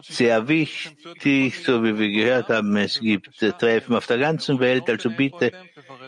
Sehr 0.03 0.47
wichtig, 0.49 1.65
so 1.65 1.83
wie 1.83 1.99
wir 1.99 2.11
gehört 2.11 2.49
haben, 2.49 2.77
es 2.77 3.01
gibt 3.01 3.39
Treffen 3.59 3.95
auf 3.95 4.07
der 4.07 4.19
ganzen 4.19 4.61
Welt, 4.61 4.89
also 4.91 5.11
bitte 5.11 5.53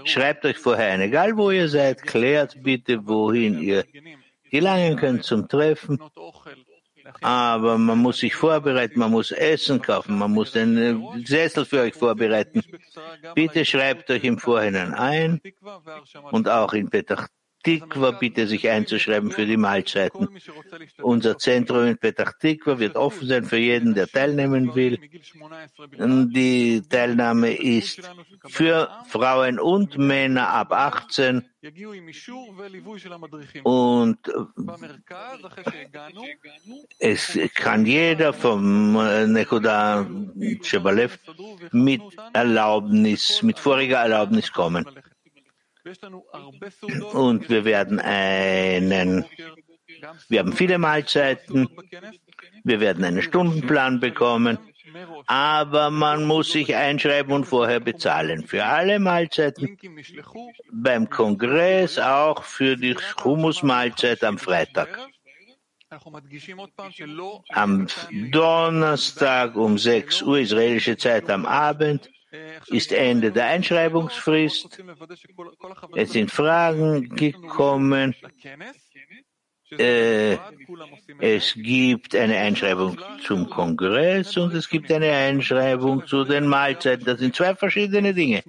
schreibt 0.05 0.45
euch 0.45 0.59
vorher 0.59 0.93
ein, 0.93 1.01
egal 1.01 1.37
wo 1.37 1.51
ihr 1.51 1.69
seid, 1.69 2.03
klärt 2.03 2.63
bitte, 2.63 3.07
wohin 3.07 3.59
ihr 3.59 3.85
gelangen 4.51 4.97
könnt 4.97 5.25
zum 5.25 5.49
Treffen 5.49 5.99
aber 7.21 7.79
man 7.79 7.99
muss 7.99 8.19
sich 8.19 8.35
vorbereiten, 8.35 8.99
man 8.99 9.11
muss 9.11 9.31
Essen 9.33 9.81
kaufen, 9.81 10.19
man 10.19 10.33
muss 10.33 10.53
den 10.53 11.25
Sessel 11.25 11.65
für 11.65 11.81
euch 11.81 11.95
vorbereiten. 11.95 12.63
Bitte 13.35 13.65
schreibt 13.65 14.11
euch 14.11 14.25
im 14.25 14.39
Vorhinein 14.39 14.95
ein 14.95 15.41
und 16.31 16.49
auch 16.49 16.73
in 16.73 16.89
Petach 16.89 17.29
Tikva 17.63 18.13
bitte 18.13 18.47
sich 18.47 18.69
einzuschreiben 18.69 19.31
für 19.31 19.47
die 19.47 19.57
Mahlzeiten. 19.57 20.29
Unser 21.01 21.39
Zentrum 21.39 21.87
in 21.87 21.99
Petach 21.99 22.33
Tikva 22.39 22.79
wird 22.79 22.97
offen 22.97 23.29
sein 23.29 23.45
für 23.45 23.59
jeden, 23.59 23.95
der 23.95 24.09
teilnehmen 24.09 24.75
will. 24.75 24.99
Die 26.35 26.83
Teilnahme 26.89 27.55
ist 27.55 28.01
für 28.49 28.89
Frauen 29.09 29.59
und 29.59 29.99
Männer 29.99 30.49
ab 30.49 30.73
18 30.73 31.45
und 33.63 34.19
es 36.99 37.39
kann 37.55 37.87
jeder 37.87 38.33
vom 38.33 38.95
Nekuda 39.33 40.05
Shebalev 40.63 41.21
mit 41.71 42.03
Erlaubnis, 42.33 43.45
mit 43.45 43.61
voriger 43.61 43.99
Erlaubnis 43.99 44.53
kommen. 44.53 44.85
Und 47.13 47.49
wir 47.49 47.65
werden 47.65 47.99
einen, 47.99 49.25
wir 50.29 50.39
haben 50.39 50.53
viele 50.53 50.79
Mahlzeiten, 50.79 51.69
wir 52.63 52.81
werden 52.81 53.05
einen 53.05 53.23
Stundenplan 53.23 53.99
bekommen, 53.99 54.59
aber 55.27 55.91
man 55.91 56.25
muss 56.25 56.53
sich 56.53 56.75
einschreiben 56.75 57.33
und 57.33 57.47
vorher 57.47 57.81
bezahlen. 57.81 58.47
Für 58.47 58.65
alle 58.65 59.01
Mahlzeiten, 59.01 59.77
beim 60.71 61.11
Kongress, 61.11 61.99
auch 61.99 62.45
für 62.45 62.77
die 62.77 62.97
Humusmahlzeit 63.25 64.23
am 64.23 64.39
Freitag. 64.39 64.99
Am 67.51 67.87
Donnerstag 68.31 69.57
um 69.57 69.77
6 69.77 70.23
Uhr 70.23 70.39
israelische 70.39 70.97
Zeit 70.97 71.29
am 71.29 71.45
Abend 71.45 72.09
ist 72.69 72.93
Ende 72.93 73.33
der 73.33 73.47
Einschreibungsfrist. 73.47 74.83
Es 75.95 76.13
sind 76.13 76.31
Fragen 76.31 77.15
gekommen. 77.15 78.15
Äh, 79.79 80.37
es 81.19 81.55
gibt 81.55 82.15
eine 82.15 82.37
Einschreibung 82.37 82.99
zum 83.25 83.49
Kongress 83.49 84.37
und 84.37 84.55
es 84.55 84.69
gibt 84.69 84.93
eine 84.93 85.11
Einschreibung 85.11 86.07
zu 86.07 86.25
den 86.25 86.47
Mahlzeiten. 86.47 87.07
Das 87.07 87.21
sind 87.21 87.35
zwei 87.35 87.55
verschiedene 87.55 88.13
Dinge. 88.13 88.43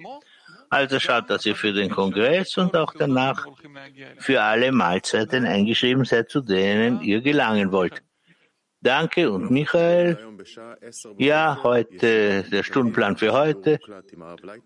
Also 0.68 0.98
schaut, 0.98 1.30
dass 1.30 1.46
ihr 1.46 1.56
für 1.56 1.72
den 1.72 1.90
Kongress 1.90 2.58
und 2.58 2.76
auch 2.76 2.92
danach 2.98 3.46
für 4.18 4.42
alle 4.42 4.72
Mahlzeiten 4.72 5.46
eingeschrieben 5.46 6.04
seid, 6.04 6.30
zu 6.30 6.40
denen 6.40 7.00
ihr 7.00 7.20
gelangen 7.20 7.70
wollt. 7.72 8.02
Danke 8.84 9.30
und 9.30 9.50
Michael. 9.50 10.18
Ja, 11.16 11.60
heute 11.62 12.42
der 12.42 12.62
Stundenplan 12.62 13.16
für 13.16 13.32
heute. 13.32 13.80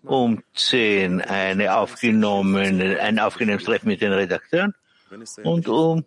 Um 0.03 0.43
10 0.53 1.21
eine 1.21 1.77
aufgenommene, 1.77 2.99
ein 2.99 3.17
aufgenommenes 3.17 3.63
Treffen 3.63 3.87
mit 3.87 4.01
den 4.01 4.11
Redakteuren 4.11 4.75
und 5.43 5.69
um 5.69 6.03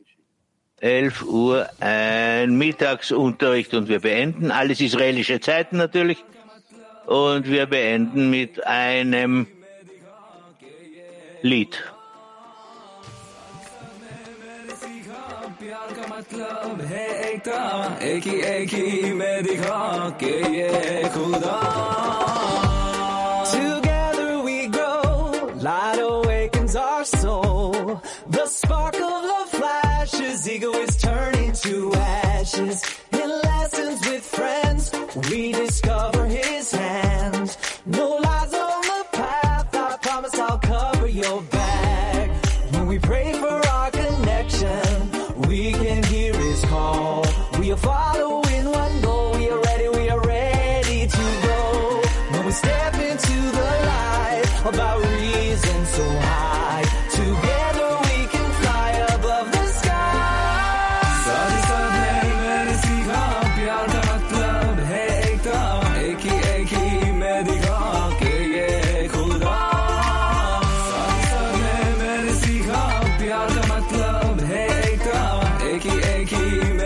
11 0.81 1.22
Uhr 1.22 1.66
ein 1.81 2.59
Mittagsunterricht 2.59 3.72
und 3.72 3.88
wir 3.88 4.01
beenden 4.01 4.51
alles 4.51 4.83
israelische 4.83 5.40
Zeiten 5.40 5.79
natürlich 5.79 6.22
und 7.07 7.48
wir 7.48 7.64
beenden 7.64 8.29
mit 8.29 8.66
einem 8.66 9.46
Lied. 11.40 11.83
मतलब 16.21 16.82
है 16.91 17.06
एकता 17.32 17.62
एक 18.04 18.23
ही 18.28 18.39
एक 18.54 18.73
ही 18.73 19.13
में 19.13 19.43
दिखा 19.43 20.10
के 20.23 20.34
ये 20.58 21.10
खुदा 21.15 21.56
Together 23.52 24.41
we 24.43 24.67
grow, 24.67 25.52
light 25.67 26.00
awakens 26.00 26.76
our 26.76 27.04
soul. 27.06 28.02
The 28.30 28.45
spark 28.45 28.95
of 28.95 29.23
love 29.32 29.50
flashes, 29.50 30.47
ego 30.50 30.71
is 30.73 30.97
turning 30.97 31.52
to 31.63 31.93
ashes. 31.95 32.84
In 33.13 33.30
lessons 33.30 34.08
with 34.10 34.23
friends, 34.38 34.91
we 35.32 35.52
discover 35.54 36.20
believe 76.42 76.82